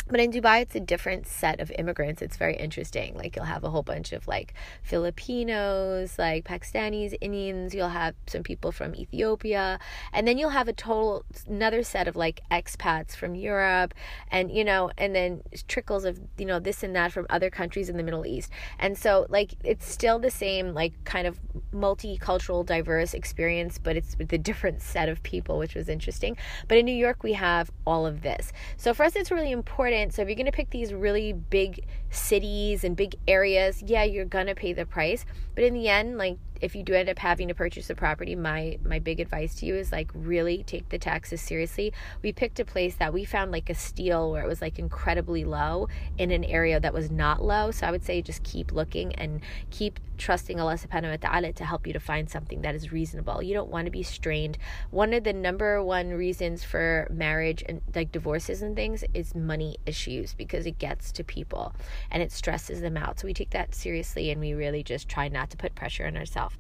But 0.09 0.21
in 0.21 0.31
Dubai, 0.31 0.63
it's 0.63 0.77
a 0.77 0.81
different 0.81 1.27
set 1.27 1.59
of 1.59 1.73
immigrants. 1.73 2.23
It's 2.23 2.37
very 2.37 2.57
interesting. 2.57 3.17
Like, 3.17 3.35
you'll 3.35 3.47
have 3.47 3.65
a 3.65 3.71
whole 3.71 3.83
bunch 3.83 4.13
of 4.13 4.29
like 4.29 4.55
Filipinos, 4.83 6.17
like 6.17 6.45
Pakistanis, 6.45 7.17
Indians. 7.21 7.75
You'll 7.75 7.89
have 7.89 8.15
some 8.29 8.45
people 8.45 8.71
from 8.71 8.95
Ethiopia. 8.95 9.81
And 10.13 10.29
then 10.29 10.39
you'll 10.39 10.51
have 10.51 10.69
a 10.69 10.73
total, 10.73 11.25
another 11.49 11.83
set 11.83 12.07
of 12.07 12.15
like 12.15 12.41
expats 12.53 13.17
from 13.17 13.35
Europe. 13.35 13.95
And, 14.31 14.53
you 14.53 14.65
know, 14.65 14.93
and 14.97 15.13
then 15.13 15.43
trickles 15.67 16.05
of, 16.05 16.21
you 16.39 16.47
know, 16.47 16.61
this 16.61 16.85
and 16.85 16.95
that 16.95 17.11
from 17.11 17.27
other 17.29 17.51
countries 17.51 17.89
in 17.89 17.97
the 17.97 18.05
Middle 18.05 18.27
East. 18.27 18.53
And 18.79 18.97
so, 18.97 19.27
like, 19.29 19.55
it's 19.65 19.91
still 19.91 20.21
the 20.21 20.31
same, 20.31 20.73
like, 20.73 20.93
kind 21.05 21.27
of 21.27 21.41
multicultural, 21.75 22.65
diverse 22.65 23.13
experience, 23.13 23.79
but 23.83 23.97
it's 23.97 24.17
with 24.19 24.33
a 24.33 24.39
different 24.39 24.83
set 24.83 25.09
of 25.09 25.21
people, 25.25 25.59
which 25.59 25.75
was 25.75 25.89
interesting. 25.89 26.37
But 26.69 26.79
in 26.79 26.85
New 26.85 26.95
York, 26.95 27.25
we 27.25 27.33
have 27.33 27.73
all 27.85 28.07
of 28.07 28.23
this. 28.23 28.53
So 28.77 28.95
for 28.95 29.03
us, 29.03 29.17
it's 29.17 29.33
really 29.33 29.51
important 29.51 29.96
important. 29.97 30.15
So 30.15 30.23
if 30.23 30.29
you're 30.29 30.37
going 30.37 30.47
to 30.47 30.53
pick 30.53 30.71
these 30.71 30.93
really 30.93 31.33
big 31.33 31.85
cities 32.11 32.85
and 32.85 32.97
big 32.97 33.17
areas, 33.27 33.83
yeah, 33.83 34.05
you're 34.05 34.25
going 34.25 34.47
to 34.47 34.55
pay 34.55 34.73
the 34.73 34.87
price. 34.87 35.25
But 35.55 35.65
in 35.65 35.75
the 35.75 35.89
end, 35.89 36.19
like 36.19 36.39
if 36.61 36.75
you 36.75 36.83
do 36.83 36.95
end 36.95 37.09
up 37.09 37.19
having 37.19 37.49
to 37.49 37.55
purchase 37.55 37.91
a 37.91 37.95
property, 37.95 38.35
my 38.35 38.79
my 38.85 38.99
big 38.99 39.21
advice 39.21 39.55
to 39.57 39.67
you 39.67 39.75
is 39.75 39.93
like 39.93 40.11
really 40.15 40.63
take 40.65 40.89
the 40.89 40.99
taxes 40.99 41.41
seriously. 41.41 41.93
We 42.23 42.33
picked 42.33 42.61
a 42.61 42.65
place 42.65 42.97
that 42.97 43.13
we 43.13 43.25
found 43.25 43.53
like 43.53 43.71
a 43.71 43.75
steal 43.75 44.31
where 44.31 44.43
it 44.43 44.49
was 44.49 44.61
like 44.61 44.79
incredibly 44.79 45.45
low 45.45 45.89
in 46.19 46.31
an 46.31 46.45
area 46.45 46.81
that 46.81 46.93
was 46.93 47.11
not 47.11 47.43
low. 47.43 47.71
So 47.71 47.87
I 47.87 47.91
would 47.91 48.05
say 48.05 48.23
just 48.23 48.43
keep 48.43 48.73
looking 48.73 49.15
and 49.15 49.41
keep 49.71 50.01
trusting 50.17 50.59
Allah 50.61 50.75
subhanahu 50.75 51.11
wa 51.11 51.29
ta'ala 51.29 51.53
to 51.53 51.65
help 51.65 51.87
you 51.87 51.93
to 51.93 52.01
find 52.01 52.29
something 52.29 52.63
that 52.63 52.75
is 52.75 52.93
reasonable. 52.93 53.43
You 53.43 53.55
don't 53.55 53.71
want 53.71 53.87
to 53.87 53.91
be 53.91 54.03
strained. 54.03 54.59
One 54.91 55.13
of 55.13 55.25
the 55.25 55.33
number 55.33 55.83
one 55.83 56.11
reasons 56.11 56.65
for 56.65 57.07
marriage 57.11 57.63
and 57.69 57.83
like 57.95 58.13
divorces 58.13 58.63
and 58.63 58.75
things 58.75 59.05
is 59.15 59.35
money 59.35 59.77
issues 59.87 60.35
because 60.35 60.67
it 60.67 60.79
gets 60.79 61.13
to 61.13 61.25
people 61.25 61.75
and 62.11 62.23
it 62.23 62.33
stresses 62.33 62.81
them 62.81 62.97
out. 62.97 63.21
So 63.21 63.27
we 63.27 63.35
take 63.35 63.51
that 63.51 63.75
seriously 63.75 64.31
and 64.31 64.41
we 64.41 64.55
really 64.55 64.83
just 64.83 65.09
try 65.09 65.29
not 65.29 65.51
to 65.51 65.57
put 65.57 65.75
pressure 65.75 66.07
on 66.07 66.17
ourselves. 66.17 66.56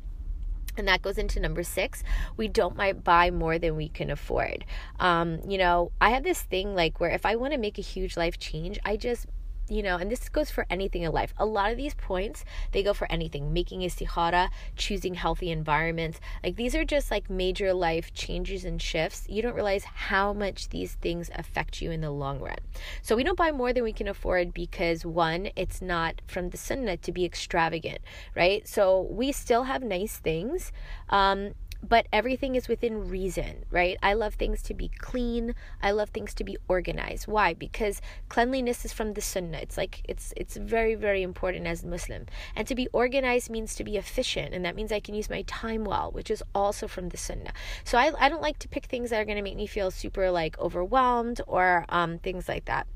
And 0.76 0.88
that 0.88 1.02
goes 1.02 1.18
into 1.18 1.40
number 1.40 1.62
six. 1.62 2.02
We 2.36 2.48
don't 2.48 2.76
buy 3.04 3.30
more 3.30 3.58
than 3.58 3.76
we 3.76 3.88
can 3.88 4.10
afford. 4.10 4.64
Um, 5.00 5.40
you 5.48 5.58
know, 5.58 5.92
I 6.00 6.10
have 6.10 6.24
this 6.24 6.42
thing 6.42 6.74
like 6.74 7.00
where 7.00 7.10
if 7.10 7.24
I 7.24 7.36
want 7.36 7.52
to 7.52 7.58
make 7.58 7.78
a 7.78 7.82
huge 7.82 8.16
life 8.16 8.38
change, 8.38 8.78
I 8.84 8.96
just 8.96 9.26
you 9.68 9.82
know, 9.82 9.96
and 9.96 10.10
this 10.10 10.28
goes 10.28 10.50
for 10.50 10.66
anything 10.70 11.02
in 11.02 11.12
life. 11.12 11.34
A 11.38 11.46
lot 11.46 11.70
of 11.70 11.76
these 11.76 11.94
points, 11.94 12.44
they 12.72 12.82
go 12.82 12.92
for 12.92 13.10
anything. 13.10 13.52
Making 13.52 13.80
istikhara, 13.80 14.48
choosing 14.76 15.14
healthy 15.14 15.50
environments. 15.50 16.20
Like 16.44 16.56
these 16.56 16.74
are 16.74 16.84
just 16.84 17.10
like 17.10 17.28
major 17.28 17.72
life 17.72 18.14
changes 18.14 18.64
and 18.64 18.80
shifts. 18.80 19.26
You 19.28 19.42
don't 19.42 19.54
realize 19.54 19.84
how 19.84 20.32
much 20.32 20.68
these 20.68 20.94
things 20.94 21.30
affect 21.34 21.82
you 21.82 21.90
in 21.90 22.00
the 22.00 22.10
long 22.10 22.40
run. 22.40 22.58
So 23.02 23.16
we 23.16 23.24
don't 23.24 23.38
buy 23.38 23.52
more 23.52 23.72
than 23.72 23.84
we 23.84 23.92
can 23.92 24.08
afford 24.08 24.54
because 24.54 25.04
one, 25.04 25.50
it's 25.56 25.82
not 25.82 26.22
from 26.26 26.50
the 26.50 26.56
sunnah 26.56 26.96
to 26.98 27.12
be 27.12 27.24
extravagant, 27.24 27.98
right? 28.34 28.66
So 28.66 29.00
we 29.10 29.32
still 29.32 29.64
have 29.64 29.82
nice 29.82 30.16
things. 30.16 30.72
Um, 31.08 31.52
but 31.82 32.06
everything 32.12 32.54
is 32.54 32.68
within 32.68 33.08
reason, 33.08 33.64
right? 33.70 33.96
I 34.02 34.14
love 34.14 34.34
things 34.34 34.62
to 34.62 34.74
be 34.74 34.88
clean. 34.88 35.54
I 35.82 35.90
love 35.90 36.10
things 36.10 36.34
to 36.34 36.44
be 36.44 36.56
organized. 36.68 37.26
Why? 37.26 37.54
Because 37.54 38.00
cleanliness 38.28 38.84
is 38.84 38.92
from 38.92 39.14
the 39.14 39.20
sunnah. 39.20 39.58
It's 39.58 39.76
like 39.76 40.02
it's 40.08 40.32
it's 40.36 40.56
very 40.56 40.94
very 40.94 41.22
important 41.22 41.66
as 41.66 41.82
a 41.82 41.86
Muslim. 41.86 42.26
And 42.54 42.66
to 42.68 42.74
be 42.74 42.88
organized 42.92 43.50
means 43.50 43.74
to 43.76 43.84
be 43.84 43.96
efficient, 43.96 44.54
and 44.54 44.64
that 44.64 44.76
means 44.76 44.92
I 44.92 45.00
can 45.00 45.14
use 45.14 45.30
my 45.30 45.42
time 45.42 45.84
well, 45.84 46.10
which 46.10 46.30
is 46.30 46.42
also 46.54 46.88
from 46.88 47.10
the 47.10 47.16
sunnah. 47.16 47.52
So 47.84 47.98
I 47.98 48.12
I 48.18 48.28
don't 48.28 48.42
like 48.42 48.58
to 48.60 48.68
pick 48.68 48.86
things 48.86 49.10
that 49.10 49.20
are 49.20 49.24
going 49.24 49.36
to 49.36 49.42
make 49.42 49.56
me 49.56 49.66
feel 49.66 49.90
super 49.90 50.30
like 50.30 50.58
overwhelmed 50.58 51.40
or 51.46 51.84
um, 51.88 52.18
things 52.18 52.48
like 52.48 52.64
that. 52.66 52.86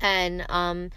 And 0.00 0.44
um 0.50 0.90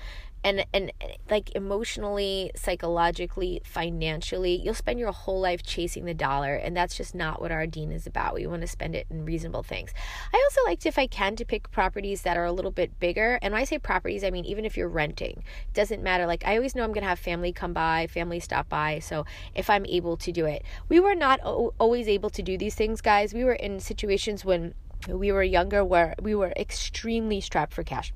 and 0.43 0.65
and 0.73 0.91
like 1.29 1.53
emotionally 1.55 2.51
psychologically 2.55 3.61
financially 3.65 4.55
you'll 4.55 4.73
spend 4.73 4.99
your 4.99 5.11
whole 5.11 5.39
life 5.39 5.63
chasing 5.63 6.05
the 6.05 6.13
dollar 6.13 6.55
and 6.55 6.75
that's 6.75 6.95
just 6.95 7.13
not 7.13 7.41
what 7.41 7.51
our 7.51 7.67
dean 7.67 7.91
is 7.91 8.07
about. 8.07 8.33
We 8.33 8.47
want 8.47 8.61
to 8.61 8.67
spend 8.67 8.95
it 8.95 9.07
in 9.09 9.25
reasonable 9.25 9.63
things. 9.63 9.93
I 10.33 10.49
also 10.49 10.67
liked 10.67 10.85
if 10.85 10.97
i 10.97 11.07
can 11.07 11.35
to 11.35 11.45
pick 11.45 11.71
properties 11.71 12.21
that 12.23 12.37
are 12.37 12.45
a 12.45 12.51
little 12.51 12.71
bit 12.71 12.99
bigger 12.99 13.39
and 13.41 13.53
when 13.53 13.61
i 13.61 13.65
say 13.65 13.79
properties 13.79 14.23
i 14.23 14.31
mean 14.31 14.45
even 14.45 14.65
if 14.65 14.77
you're 14.77 14.87
renting 14.87 15.43
it 15.67 15.73
doesn't 15.73 16.01
matter. 16.01 16.25
Like 16.25 16.45
i 16.45 16.55
always 16.55 16.75
know 16.75 16.83
i'm 16.83 16.93
going 16.93 17.03
to 17.03 17.09
have 17.09 17.19
family 17.19 17.51
come 17.51 17.73
by 17.73 18.07
family 18.07 18.39
stop 18.39 18.69
by 18.69 18.99
so 18.99 19.25
if 19.55 19.69
i'm 19.69 19.85
able 19.85 20.17
to 20.17 20.31
do 20.31 20.45
it. 20.45 20.63
We 20.87 20.99
were 20.99 21.15
not 21.15 21.39
o- 21.43 21.73
always 21.79 22.07
able 22.07 22.29
to 22.31 22.41
do 22.41 22.57
these 22.57 22.75
things 22.75 23.01
guys. 23.01 23.33
We 23.33 23.43
were 23.43 23.53
in 23.53 23.79
situations 23.79 24.45
when 24.45 24.73
we 25.07 25.31
were 25.31 25.43
younger 25.43 25.83
where 25.83 26.15
we 26.21 26.35
were 26.35 26.53
extremely 26.57 27.41
strapped 27.41 27.73
for 27.73 27.83
cash. 27.83 28.13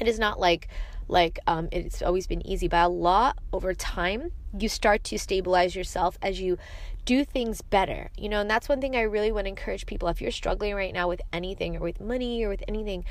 It 0.00 0.08
is 0.08 0.18
not 0.18 0.38
like 0.38 0.68
like 1.08 1.38
um, 1.46 1.68
it's 1.72 2.02
always 2.02 2.26
been 2.26 2.46
easy 2.46 2.68
but 2.68 2.84
a 2.84 2.88
lot 2.88 3.38
over 3.52 3.74
time 3.74 4.32
you 4.58 4.68
start 4.68 5.04
to 5.04 5.18
stabilize 5.18 5.76
yourself 5.76 6.18
as 6.22 6.40
you 6.40 6.58
do 7.04 7.24
things 7.24 7.62
better 7.62 8.10
you 8.16 8.28
know 8.28 8.40
and 8.40 8.50
that's 8.50 8.68
one 8.68 8.80
thing 8.80 8.96
i 8.96 9.02
really 9.02 9.30
want 9.30 9.44
to 9.44 9.48
encourage 9.48 9.86
people 9.86 10.08
if 10.08 10.20
you're 10.20 10.30
struggling 10.30 10.74
right 10.74 10.92
now 10.92 11.08
with 11.08 11.20
anything 11.32 11.76
or 11.76 11.80
with 11.80 12.00
money 12.00 12.44
or 12.44 12.48
with 12.48 12.64
anything 12.66 13.04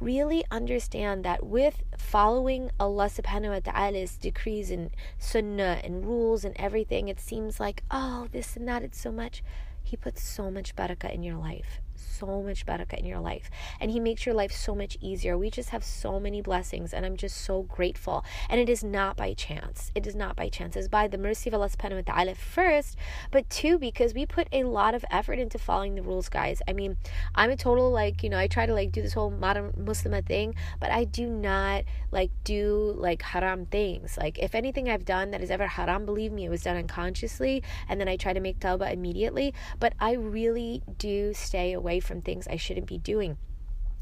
really 0.00 0.42
understand 0.50 1.24
that 1.24 1.44
with 1.44 1.82
following 1.96 2.70
Allah 2.80 3.06
subhanahu 3.06 3.50
wa 3.50 3.72
ta'ala's 3.72 4.16
decrees 4.16 4.70
and 4.70 4.90
sunnah 5.18 5.80
and 5.84 6.06
rules 6.06 6.42
and 6.42 6.56
everything, 6.58 7.08
it 7.08 7.20
seems 7.20 7.60
like, 7.60 7.82
oh, 7.90 8.26
this 8.32 8.56
and 8.56 8.66
that, 8.66 8.82
it's 8.82 8.98
so 8.98 9.12
much. 9.12 9.44
He 9.82 9.96
puts 9.96 10.22
so 10.22 10.50
much 10.50 10.74
barakah 10.74 11.12
in 11.12 11.22
your 11.22 11.36
life 11.36 11.80
so 12.00 12.42
much 12.42 12.66
barakah 12.66 12.98
in 12.98 13.04
your 13.04 13.20
life. 13.20 13.50
And 13.80 13.90
he 13.90 14.00
makes 14.00 14.26
your 14.26 14.34
life 14.34 14.52
so 14.52 14.74
much 14.74 14.96
easier. 15.00 15.36
We 15.36 15.50
just 15.50 15.70
have 15.70 15.84
so 15.84 16.20
many 16.20 16.40
blessings 16.40 16.92
and 16.92 17.04
i'm 17.06 17.16
just 17.16 17.36
so 17.36 17.62
grateful. 17.62 18.24
And 18.48 18.60
it 18.60 18.68
is 18.68 18.82
not 18.82 19.16
by 19.16 19.34
chance. 19.34 19.90
It 19.94 20.06
is 20.06 20.14
not 20.14 20.36
by 20.36 20.48
chance. 20.48 20.76
It's 20.76 20.88
by 20.88 21.08
the 21.08 21.18
mercy 21.18 21.50
of 21.50 21.54
allah 21.54 21.68
subhanahu 21.68 22.06
wa 22.06 22.14
ta'ala 22.14 22.34
first 22.34 22.96
but 23.30 23.48
two 23.50 23.78
because 23.78 24.14
we 24.14 24.26
put 24.26 24.48
a 24.52 24.64
lot 24.64 24.94
of 24.94 25.04
effort 25.10 25.38
into 25.38 25.58
following 25.58 25.94
the 25.94 26.02
rules 26.02 26.28
guys. 26.28 26.62
I 26.68 26.72
mean 26.72 26.96
i'm 27.34 27.50
a 27.50 27.56
total 27.56 27.90
like 27.90 28.22
you 28.22 28.30
know 28.30 28.38
i 28.38 28.46
try 28.46 28.66
to 28.66 28.74
like 28.74 28.92
do 28.92 29.02
this 29.02 29.12
whole 29.12 29.30
modern 29.30 29.72
muslim 29.76 30.22
thing 30.24 30.54
but 30.78 30.90
i 30.90 31.04
do 31.04 31.26
not 31.26 31.84
like 32.10 32.30
do 32.44 32.94
like 32.96 33.22
haram 33.22 33.66
things. 33.66 34.16
Like 34.18 34.38
if 34.38 34.54
anything 34.54 34.88
i've 34.88 35.04
done 35.04 35.30
that 35.30 35.40
is 35.40 35.50
ever 35.50 35.66
haram 35.66 36.04
believe 36.06 36.32
me 36.32 36.44
it 36.46 36.50
was 36.50 36.62
done 36.62 36.76
unconsciously 36.76 37.62
and 37.88 38.00
then 38.00 38.08
i 38.08 38.16
try 38.16 38.32
to 38.32 38.40
make 38.40 38.58
tawbah 38.60 38.92
immediately. 38.92 39.54
But 39.78 39.94
i 40.00 40.12
really 40.12 40.82
do 40.98 41.32
stay 41.34 41.72
away 41.72 41.89
from 41.98 41.98
from 41.98 42.22
things 42.22 42.46
I 42.46 42.56
shouldn't 42.56 42.86
be 42.86 42.98
doing. 42.98 43.36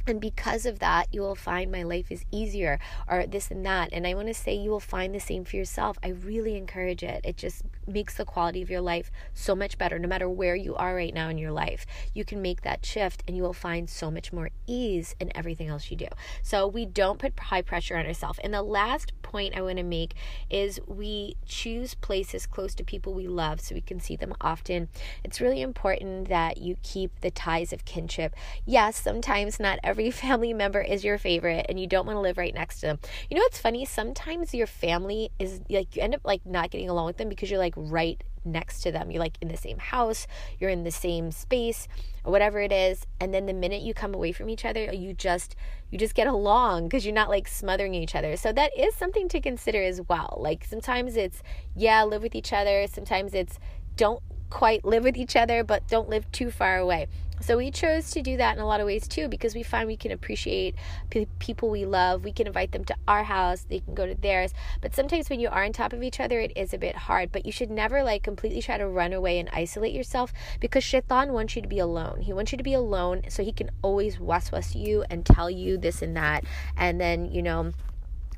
And 0.08 0.20
because 0.20 0.64
of 0.64 0.78
that, 0.78 1.08
you 1.12 1.20
will 1.20 1.34
find 1.34 1.70
my 1.70 1.82
life 1.82 2.10
is 2.10 2.24
easier 2.32 2.78
or 3.06 3.26
this 3.26 3.50
and 3.50 3.64
that. 3.66 3.90
And 3.92 4.06
I 4.06 4.14
want 4.14 4.28
to 4.28 4.34
say 4.34 4.54
you 4.54 4.70
will 4.70 4.80
find 4.80 5.14
the 5.14 5.20
same 5.20 5.44
for 5.44 5.56
yourself. 5.56 5.98
I 6.02 6.08
really 6.08 6.56
encourage 6.56 7.02
it. 7.02 7.20
It 7.24 7.36
just 7.36 7.62
makes 7.86 8.14
the 8.14 8.24
quality 8.24 8.62
of 8.62 8.70
your 8.70 8.80
life 8.80 9.10
so 9.34 9.54
much 9.54 9.78
better, 9.78 9.98
no 9.98 10.08
matter 10.08 10.28
where 10.28 10.56
you 10.56 10.74
are 10.76 10.94
right 10.94 11.12
now 11.12 11.28
in 11.28 11.38
your 11.38 11.52
life. 11.52 11.86
You 12.14 12.24
can 12.24 12.40
make 12.40 12.62
that 12.62 12.84
shift 12.84 13.22
and 13.26 13.36
you 13.36 13.42
will 13.42 13.52
find 13.52 13.88
so 13.88 14.10
much 14.10 14.32
more 14.32 14.50
ease 14.66 15.14
in 15.20 15.34
everything 15.36 15.68
else 15.68 15.90
you 15.90 15.96
do. 15.96 16.08
So 16.42 16.66
we 16.66 16.86
don't 16.86 17.18
put 17.18 17.38
high 17.38 17.62
pressure 17.62 17.96
on 17.96 18.06
ourselves. 18.06 18.38
And 18.42 18.54
the 18.54 18.62
last 18.62 19.12
point 19.22 19.56
I 19.56 19.62
want 19.62 19.76
to 19.76 19.82
make 19.82 20.14
is 20.48 20.80
we 20.86 21.36
choose 21.46 21.94
places 21.94 22.46
close 22.46 22.74
to 22.76 22.84
people 22.84 23.12
we 23.12 23.26
love 23.26 23.60
so 23.60 23.74
we 23.74 23.80
can 23.80 24.00
see 24.00 24.16
them 24.16 24.34
often. 24.40 24.88
It's 25.22 25.40
really 25.40 25.60
important 25.60 26.28
that 26.28 26.58
you 26.58 26.76
keep 26.82 27.20
the 27.20 27.30
ties 27.30 27.72
of 27.72 27.84
kinship. 27.84 28.34
Yes, 28.64 28.96
sometimes 28.96 29.60
not 29.60 29.78
every 29.82 29.97
every 29.98 30.10
family 30.12 30.54
member 30.54 30.80
is 30.80 31.02
your 31.02 31.18
favorite 31.18 31.66
and 31.68 31.80
you 31.80 31.86
don't 31.88 32.06
want 32.06 32.14
to 32.14 32.20
live 32.20 32.38
right 32.38 32.54
next 32.54 32.78
to 32.80 32.86
them. 32.86 32.98
You 33.28 33.36
know 33.36 33.42
what's 33.42 33.58
funny? 33.58 33.84
Sometimes 33.84 34.54
your 34.54 34.68
family 34.68 35.30
is 35.40 35.60
like 35.68 35.96
you 35.96 36.02
end 36.02 36.14
up 36.14 36.20
like 36.24 36.46
not 36.46 36.70
getting 36.70 36.88
along 36.88 37.06
with 37.06 37.16
them 37.16 37.28
because 37.28 37.50
you're 37.50 37.58
like 37.58 37.74
right 37.76 38.22
next 38.44 38.82
to 38.82 38.92
them. 38.92 39.10
You're 39.10 39.18
like 39.18 39.38
in 39.40 39.48
the 39.48 39.56
same 39.56 39.78
house, 39.78 40.28
you're 40.60 40.70
in 40.70 40.84
the 40.84 40.92
same 40.92 41.32
space, 41.32 41.88
or 42.22 42.30
whatever 42.30 42.60
it 42.60 42.70
is. 42.70 43.06
And 43.20 43.34
then 43.34 43.46
the 43.46 43.52
minute 43.52 43.82
you 43.82 43.92
come 43.92 44.14
away 44.14 44.30
from 44.30 44.48
each 44.48 44.64
other, 44.64 44.84
you 44.92 45.14
just 45.14 45.56
you 45.90 45.98
just 45.98 46.14
get 46.14 46.28
along 46.28 46.84
because 46.84 47.04
you're 47.04 47.12
not 47.12 47.28
like 47.28 47.48
smothering 47.48 47.92
each 47.92 48.14
other. 48.14 48.36
So 48.36 48.52
that 48.52 48.70
is 48.78 48.94
something 48.94 49.28
to 49.30 49.40
consider 49.40 49.82
as 49.82 50.00
well. 50.08 50.38
Like 50.40 50.64
sometimes 50.64 51.16
it's 51.16 51.42
yeah, 51.74 52.04
live 52.04 52.22
with 52.22 52.36
each 52.36 52.52
other. 52.52 52.86
Sometimes 52.86 53.34
it's 53.34 53.58
don't 53.96 54.22
quite 54.48 54.84
live 54.84 55.02
with 55.02 55.16
each 55.16 55.34
other, 55.34 55.64
but 55.64 55.88
don't 55.88 56.08
live 56.08 56.30
too 56.30 56.52
far 56.52 56.78
away. 56.78 57.08
So 57.40 57.56
we 57.56 57.70
chose 57.70 58.10
to 58.12 58.22
do 58.22 58.36
that 58.36 58.56
in 58.56 58.62
a 58.62 58.66
lot 58.66 58.80
of 58.80 58.86
ways 58.86 59.06
too 59.06 59.28
because 59.28 59.54
we 59.54 59.62
find 59.62 59.86
we 59.86 59.96
can 59.96 60.12
appreciate 60.12 60.74
p- 61.10 61.26
people 61.38 61.70
we 61.70 61.84
love. 61.84 62.24
We 62.24 62.32
can 62.32 62.46
invite 62.46 62.72
them 62.72 62.84
to 62.86 62.96
our 63.06 63.22
house, 63.22 63.66
they 63.68 63.80
can 63.80 63.94
go 63.94 64.06
to 64.06 64.14
theirs. 64.14 64.52
But 64.80 64.94
sometimes 64.94 65.30
when 65.30 65.40
you 65.40 65.48
are 65.48 65.64
on 65.64 65.72
top 65.72 65.92
of 65.92 66.02
each 66.02 66.20
other, 66.20 66.40
it 66.40 66.52
is 66.56 66.74
a 66.74 66.78
bit 66.78 66.96
hard. 66.96 67.32
But 67.32 67.46
you 67.46 67.52
should 67.52 67.70
never 67.70 68.02
like 68.02 68.22
completely 68.22 68.62
try 68.62 68.78
to 68.78 68.88
run 68.88 69.12
away 69.12 69.38
and 69.38 69.48
isolate 69.52 69.94
yourself 69.94 70.32
because 70.60 70.84
Shaitan 70.84 71.32
wants 71.32 71.56
you 71.56 71.62
to 71.62 71.68
be 71.68 71.78
alone. 71.78 72.20
He 72.20 72.32
wants 72.32 72.52
you 72.52 72.58
to 72.58 72.64
be 72.64 72.74
alone 72.74 73.22
so 73.28 73.42
he 73.42 73.52
can 73.52 73.70
always 73.82 74.16
waswas 74.18 74.74
you 74.74 75.04
and 75.10 75.24
tell 75.24 75.50
you 75.50 75.78
this 75.78 76.02
and 76.02 76.16
that. 76.16 76.44
And 76.76 77.00
then, 77.00 77.30
you 77.32 77.42
know, 77.42 77.72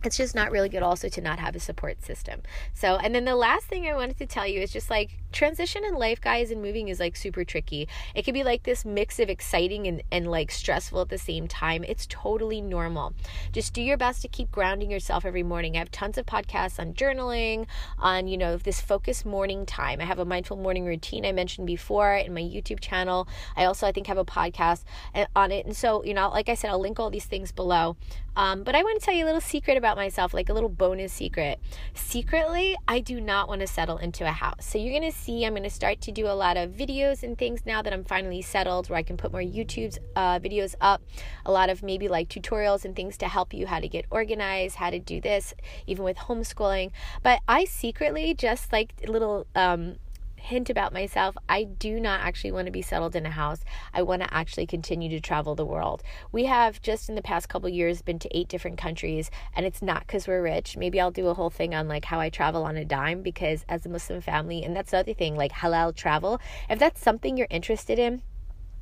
it's 0.05 0.17
just 0.17 0.35
not 0.35 0.51
really 0.51 0.69
good 0.69 0.83
also 0.83 1.09
to 1.09 1.21
not 1.21 1.39
have 1.39 1.55
a 1.55 1.61
support 1.61 2.03
system. 2.03 2.41
So, 2.75 2.97
and 2.97 3.15
then 3.15 3.25
the 3.25 3.37
last 3.37 3.67
thing 3.67 3.87
I 3.87 3.95
wanted 3.95 4.19
to 4.19 4.27
tell 4.27 4.47
you 4.47 4.61
is 4.61 4.73
just 4.73 4.91
like 4.91 5.11
transition 5.33 5.85
in 5.85 5.95
life, 5.95 6.21
guys, 6.21 6.51
and 6.51 6.63
moving 6.63 6.89
is 6.89 7.01
like 7.01 7.17
super 7.17 7.45
tricky. 7.45 7.89
It 8.15 8.25
can 8.25 8.35
be 8.35 8.43
like 8.43 8.63
this 8.63 8.85
mix 8.85 9.19
of 9.19 9.29
exciting 9.29 9.87
and, 9.87 10.03
and 10.11 10.31
like 10.31 10.51
stressful 10.51 11.03
at 11.03 11.09
the 11.09 11.19
same 11.19 11.47
time. 11.47 11.85
It's 11.85 12.07
totally 12.09 12.61
normal. 12.61 13.15
Just 13.53 13.75
do 13.75 13.83
your 13.83 13.97
best 13.97 14.23
to 14.23 14.29
keep 14.29 14.51
grounding 14.51 14.91
yourself 14.91 15.25
every 15.25 15.43
morning. 15.43 15.77
I 15.77 15.81
have 15.81 15.91
tons 15.91 16.19
of 16.19 16.27
podcasts 16.27 16.79
on 16.79 16.95
journaling, 16.95 17.67
on, 17.99 18.27
you 18.27 18.39
know, 18.39 18.57
this 18.57 18.81
focused 18.81 19.27
morning 19.27 19.67
time. 19.67 20.01
I 20.01 20.05
have 20.05 20.19
a 20.19 20.25
mindful 20.25 20.57
morning 20.57 20.87
routine 20.87 21.27
I 21.27 21.33
mentioned 21.33 21.67
before 21.67 22.15
in 22.15 22.33
my 22.33 22.41
YouTube 22.41 22.81
channel. 22.81 23.29
I 23.57 23.65
also, 23.65 23.87
I 23.87 23.93
think, 23.93 24.07
have 24.07 24.19
a 24.19 24.25
podcast 24.25 24.85
uh, 25.15 25.27
on 25.37 25.53
it. 25.53 25.67
And 25.67 25.77
so, 25.77 26.05
you 26.05 26.15
know, 26.15 26.31
like 26.31 26.49
I 26.49 26.55
said, 26.55 26.71
I'll 26.71 26.81
link 26.81 26.99
all 26.99 27.11
these 27.11 27.27
things 27.27 27.53
below. 27.53 27.97
Um, 28.37 28.63
but 28.63 28.75
I 28.75 28.83
want 28.83 28.99
to 29.01 29.05
tell 29.05 29.15
you 29.15 29.25
a 29.25 29.27
little 29.27 29.41
secret 29.41 29.77
about 29.77 29.89
myself, 29.96 30.35
like 30.35 30.48
a 30.48 30.53
little 30.53 30.68
bonus 30.68 31.12
secret. 31.12 31.61
Secretly, 31.94 32.76
I 32.88 33.00
do 33.00 33.20
not 33.20 33.48
want 33.48 33.61
to 33.61 33.66
settle 33.66 33.98
into 33.98 34.26
a 34.26 34.33
house. 34.33 34.66
So 34.66 34.79
you're 34.79 34.98
going 34.98 35.11
to 35.11 35.16
see 35.16 35.44
I'm 35.44 35.53
going 35.53 35.62
to 35.62 35.70
start 35.70 36.00
to 36.03 36.12
do 36.12 36.26
a 36.26 36.35
lot 36.35 36.57
of 36.57 36.70
videos 36.70 37.22
and 37.22 37.37
things 37.37 37.62
now 37.64 37.83
that 37.83 37.92
I'm 37.92 38.05
finally 38.05 38.42
settled 38.42 38.88
where 38.88 38.98
I 38.98 39.03
can 39.03 39.16
put 39.16 39.33
more 39.33 39.40
YouTube's 39.40 39.98
uh, 40.16 40.38
videos 40.38 40.74
up. 40.81 41.03
A 41.44 41.53
lot 41.53 41.70
of 41.70 41.83
maybe 41.83 42.09
like 42.09 42.29
tutorials 42.29 42.85
and 42.85 42.94
things 42.94 43.16
to 43.18 43.29
help 43.29 43.53
you 43.55 43.66
how 43.66 43.81
to 43.81 43.88
get 43.88 44.07
organized, 44.11 44.76
how 44.76 44.90
to 44.90 44.98
do 44.98 45.20
this, 45.20 45.55
even 45.87 46.05
with 46.05 46.16
homeschooling. 46.16 46.90
But 47.22 47.40
I 47.48 47.64
secretly 47.64 48.35
just 48.35 48.72
like 48.72 48.92
little 49.07 49.46
um, 49.55 49.96
hint 50.40 50.70
about 50.70 50.92
myself, 50.92 51.37
I 51.48 51.64
do 51.64 52.00
not 52.00 52.20
actually 52.20 52.53
want 52.53 52.66
to 52.66 52.72
be 52.72 52.83
settled 52.83 53.14
in 53.14 53.26
a 53.26 53.31
house. 53.31 53.64
I 53.92 54.03
want 54.03 54.22
to 54.22 54.35
actually 54.35 54.66
continue 54.66 55.09
to 55.11 55.20
travel 55.20 55.55
the 55.55 55.64
world. 55.64 56.03
We 56.33 56.46
have 56.46 56.83
just 56.83 57.09
in 57.09 57.14
the 57.14 57.22
past 57.22 57.48
couple 57.48 57.68
years 57.68 58.03
been 58.03 58.18
to 58.20 58.37
eight 58.37 58.48
different 58.48 58.79
countries, 58.79 59.31
and 59.55 59.64
it's 59.66 59.83
not 59.83 60.07
because 60.07 60.26
we're 60.26 60.42
rich. 60.42 60.76
Maybe 60.76 61.00
I'll 61.00 61.11
do 61.11 61.29
a 61.29 61.35
whole 61.35 61.50
thing 61.50 61.74
on 61.74 61.88
like 61.88 62.05
how 62.05 62.20
I 62.20 62.31
travel 62.31 62.64
on 62.64 62.76
a 62.76 62.85
dime 62.85 63.22
because 63.22 63.64
as 63.68 63.87
a 63.87 63.88
Muslim 63.88 64.20
family, 64.20 64.64
and 64.64 64.74
that's 64.74 64.92
another 64.92 65.14
thing, 65.14 65.37
like 65.37 65.53
halal 65.53 65.94
travel. 65.94 66.40
If 66.68 66.79
that's 66.79 67.03
something 67.03 67.37
you're 67.37 67.46
interested 67.50 67.98
in, 67.98 68.22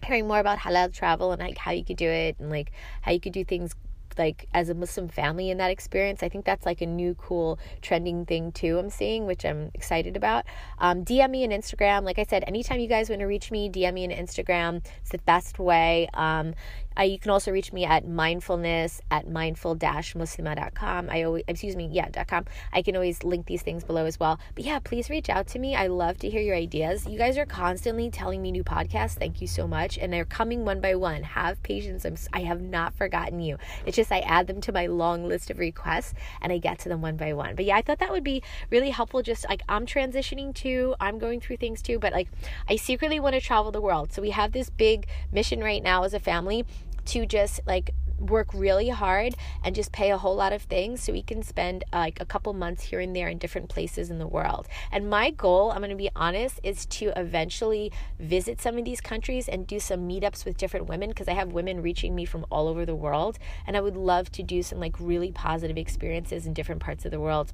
hearing 0.05 0.29
more 0.29 0.39
about 0.39 0.59
halal 0.59 0.93
travel 0.93 1.33
and 1.33 1.41
like 1.41 1.59
how 1.59 1.73
you 1.73 1.85
could 1.85 1.97
do 1.97 2.09
it 2.09 2.37
and 2.39 2.51
like 2.51 2.73
how 3.03 3.13
you 3.13 3.21
could 3.21 3.33
do 3.33 3.45
things 3.45 3.75
like 4.19 4.49
as 4.53 4.69
a 4.69 4.75
Muslim 4.75 5.09
family 5.09 5.51
in 5.51 5.59
that 5.59 5.71
experience. 5.71 6.23
I 6.23 6.29
think 6.29 6.45
that's 6.45 6.67
like 6.67 6.81
a 6.81 6.87
new 6.87 7.15
cool 7.15 7.59
trending 7.81 8.27
thing 8.27 8.53
too. 8.53 8.79
I'm 8.79 8.91
seeing, 8.91 9.27
which 9.27 9.45
I'm 9.45 9.71
excited 9.75 10.17
about. 10.17 10.45
Um, 10.79 11.05
DM 11.05 11.31
me 11.31 11.45
on 11.45 11.51
Instagram. 11.51 12.05
Like 12.05 12.19
I 12.19 12.25
said, 12.25 12.45
anytime 12.47 12.81
you 12.81 12.89
guys 12.89 13.09
want 13.09 13.21
to 13.21 13.27
reach 13.27 13.51
me, 13.51 13.71
DM 13.71 13.95
me 13.95 14.05
on 14.05 14.11
Instagram. 14.11 14.85
It's 15.01 15.11
the 15.11 15.19
best 15.19 15.59
way. 15.59 16.09
Um, 16.15 16.55
uh, 16.99 17.03
you 17.03 17.19
can 17.19 17.31
also 17.31 17.53
reach 17.53 17.73
me 17.73 17.85
at 17.85 18.07
mindfulness 18.07 19.01
at 19.11 19.29
mindful-muslima.com. 19.29 21.09
I 21.11 21.23
always, 21.23 21.45
excuse 21.47 21.77
me, 21.77 21.89
yeah, 21.93 22.09
.com. 22.25 22.45
I 22.73 22.83
can 22.83 22.97
always 22.97 23.23
link 23.23 23.47
these 23.47 23.63
things 23.63 23.85
below 23.85 24.05
as 24.07 24.19
well. 24.19 24.41
But 24.55 24.65
yeah, 24.65 24.79
please 24.81 25.09
reach 25.09 25.29
out 25.29 25.47
to 25.49 25.59
me. 25.59 25.77
I 25.77 25.87
love 25.87 26.19
to 26.19 26.31
hear 26.31 26.41
your 26.41 26.57
ideas. 26.57 27.07
You 27.07 27.19
guys 27.19 27.39
are 27.39 27.47
constantly 27.47 28.11
telling 28.11 28.43
me 28.43 28.51
new 28.51 28.65
podcasts. 28.65 29.15
Thank 29.15 29.41
you 29.41 29.47
so 29.47 29.69
much. 29.69 29.99
And 29.99 30.13
they're 30.13 30.25
coming 30.25 30.65
one 30.65 30.81
by 30.81 30.95
one. 30.97 31.23
Have 31.23 31.63
patience. 31.63 32.05
I'm, 32.05 32.17
I 32.33 32.41
have 32.41 32.61
not 32.61 32.95
forgotten 32.95 33.41
you. 33.41 33.59
It's 33.87 33.97
just 33.97 34.11
I 34.11 34.21
add 34.21 34.47
them 34.47 34.61
to 34.63 34.73
my 34.73 34.87
long 34.87 35.29
list 35.29 35.51
of 35.51 35.59
requests 35.59 36.15
and 36.43 36.53
I 36.53 36.59
get 36.59 36.81
to 36.81 36.89
them 36.89 37.01
one 37.01 37.17
by 37.17 37.33
one. 37.33 37.55
But 37.55 37.65
yeah, 37.65 37.77
I 37.77 37.83
thought 37.83 38.01
that 38.01 38.11
would 38.11 38.25
be 38.25 38.43
really 38.71 38.91
helpful. 38.91 39.23
Just 39.23 39.49
like 39.49 39.63
I'm 39.69 39.87
transitioning 39.87 40.55
too, 40.55 40.95
I'm 41.01 41.19
going 41.19 41.41
through 41.41 41.59
things 41.59 41.83
too, 41.83 41.99
but 41.99 42.13
like 42.13 42.29
I 42.69 42.77
secretly 42.77 43.21
want 43.21 43.35
to 43.35 43.41
travel 43.41 43.71
the 43.71 43.81
world. 43.81 44.13
So 44.13 44.23
we 44.23 44.31
have 44.31 44.53
this 44.53 44.71
big 44.71 45.07
mission 45.33 45.61
right 45.61 45.83
now 45.83 46.03
as 46.03 46.15
a 46.15 46.21
family 46.21 46.67
to 47.09 47.27
just 47.27 47.61
like 47.67 47.93
work 48.19 48.53
really 48.53 48.89
hard 48.89 49.35
and 49.65 49.75
just 49.75 49.93
pay 49.93 50.11
a 50.11 50.19
whole 50.19 50.35
lot 50.35 50.53
of 50.53 50.63
things 50.63 51.03
so 51.03 51.13
we 51.13 51.23
can 51.23 51.43
spend 51.43 51.85
uh, 51.93 51.99
like 51.99 52.21
a 52.21 52.25
couple 52.25 52.53
months 52.53 52.83
here 52.85 53.01
and 53.01 53.15
there 53.15 53.29
in 53.29 53.39
different 53.39 53.69
places 53.69 54.11
in 54.11 54.19
the 54.19 54.27
world. 54.27 54.67
And 54.91 55.09
my 55.09 55.31
goal, 55.31 55.71
I'm 55.71 55.79
going 55.79 55.91
to 55.91 55.97
be 55.97 56.11
honest, 56.17 56.61
is 56.63 56.87
to 56.87 57.13
eventually 57.17 57.93
visit 58.19 58.61
some 58.61 58.77
of 58.77 58.85
these 58.85 59.01
countries 59.01 59.49
and 59.49 59.67
do 59.67 59.79
some 59.81 60.09
meetups 60.09 60.45
with 60.45 60.57
different 60.57 60.87
women 60.87 61.11
because 61.11 61.29
I 61.29 61.35
have 61.35 61.53
women 61.53 61.83
reaching 61.83 62.15
me 62.15 62.25
from 62.25 62.45
all 62.51 62.69
over 62.69 62.85
the 62.85 62.95
world 62.95 63.39
and 63.67 63.77
I 63.77 63.81
would 63.81 63.97
love 63.97 64.31
to 64.33 64.43
do 64.43 64.63
some 64.63 64.81
like 64.81 64.97
really 64.99 65.33
positive 65.33 65.79
experiences 65.79 66.47
in 66.47 66.55
different 66.55 66.81
parts 66.81 67.05
of 67.05 67.11
the 67.11 67.21
world 67.21 67.53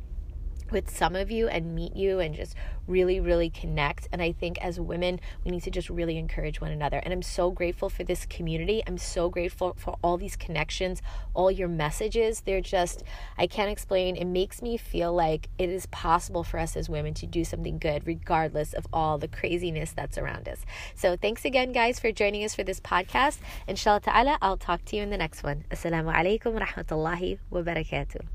with 0.70 0.90
some 0.90 1.14
of 1.14 1.31
you 1.31 1.48
and 1.48 1.74
meet 1.74 1.96
you 1.96 2.20
and 2.20 2.35
just 2.35 2.55
really, 2.87 3.20
really 3.20 3.50
connect. 3.50 4.09
And 4.12 4.20
I 4.20 4.33
think 4.33 4.59
as 4.62 4.79
women, 4.79 5.20
we 5.44 5.50
need 5.50 5.62
to 5.62 5.70
just 5.70 5.88
really 5.90 6.18
encourage 6.18 6.61
one 6.61 6.70
another. 6.70 6.98
And 6.98 7.12
I'm 7.12 7.22
so 7.22 7.50
grateful 7.50 7.88
for 7.88 8.05
this 8.05 8.27
community. 8.27 8.83
I'm 8.87 8.98
so 8.98 9.29
grateful 9.29 9.74
for 9.79 9.96
all 10.03 10.16
these 10.16 10.37
connections, 10.37 11.03
all 11.33 11.50
your 11.50 11.68
messages. 11.68 12.40
They're 12.40 12.61
just, 12.61 13.03
I 13.38 13.46
can't 13.46 13.70
explain. 13.70 14.16
It 14.16 14.27
makes 14.27 14.62
me 14.62 14.77
feel 14.77 15.12
like 15.12 15.48
it 15.59 15.68
is 15.68 15.87
possible 15.87 16.44
for 16.44 16.59
us 16.59 16.77
as 16.77 16.88
women 16.88 17.14
to 17.14 17.27
do 17.27 17.44
something 17.44 17.79
good, 17.79 18.07
regardless 18.07 18.72
of 18.72 18.87
all 18.92 19.18
the 19.18 19.29
craziness 19.29 19.92
that's 19.92 20.18
around 20.18 20.48
us. 20.48 20.64
So 20.94 21.16
thanks 21.16 21.44
again, 21.44 21.72
guys, 21.72 21.98
for 21.98 22.12
joining 22.12 22.44
us 22.44 22.55
for 22.55 22.64
this 22.64 22.81
podcast. 22.81 23.38
Inshallah 23.66 24.00
ta'ala, 24.00 24.38
I'll 24.42 24.57
talk 24.57 24.85
to 24.87 24.96
you 24.96 25.03
in 25.03 25.11
the 25.11 25.18
next 25.18 25.42
one. 25.42 25.64
Assalamu 25.70 26.14
alaikum 26.14 26.53
wa 26.53 26.61
rahmatullahi 26.61 27.38
wa 27.50 27.62
barakatuh. 27.62 28.34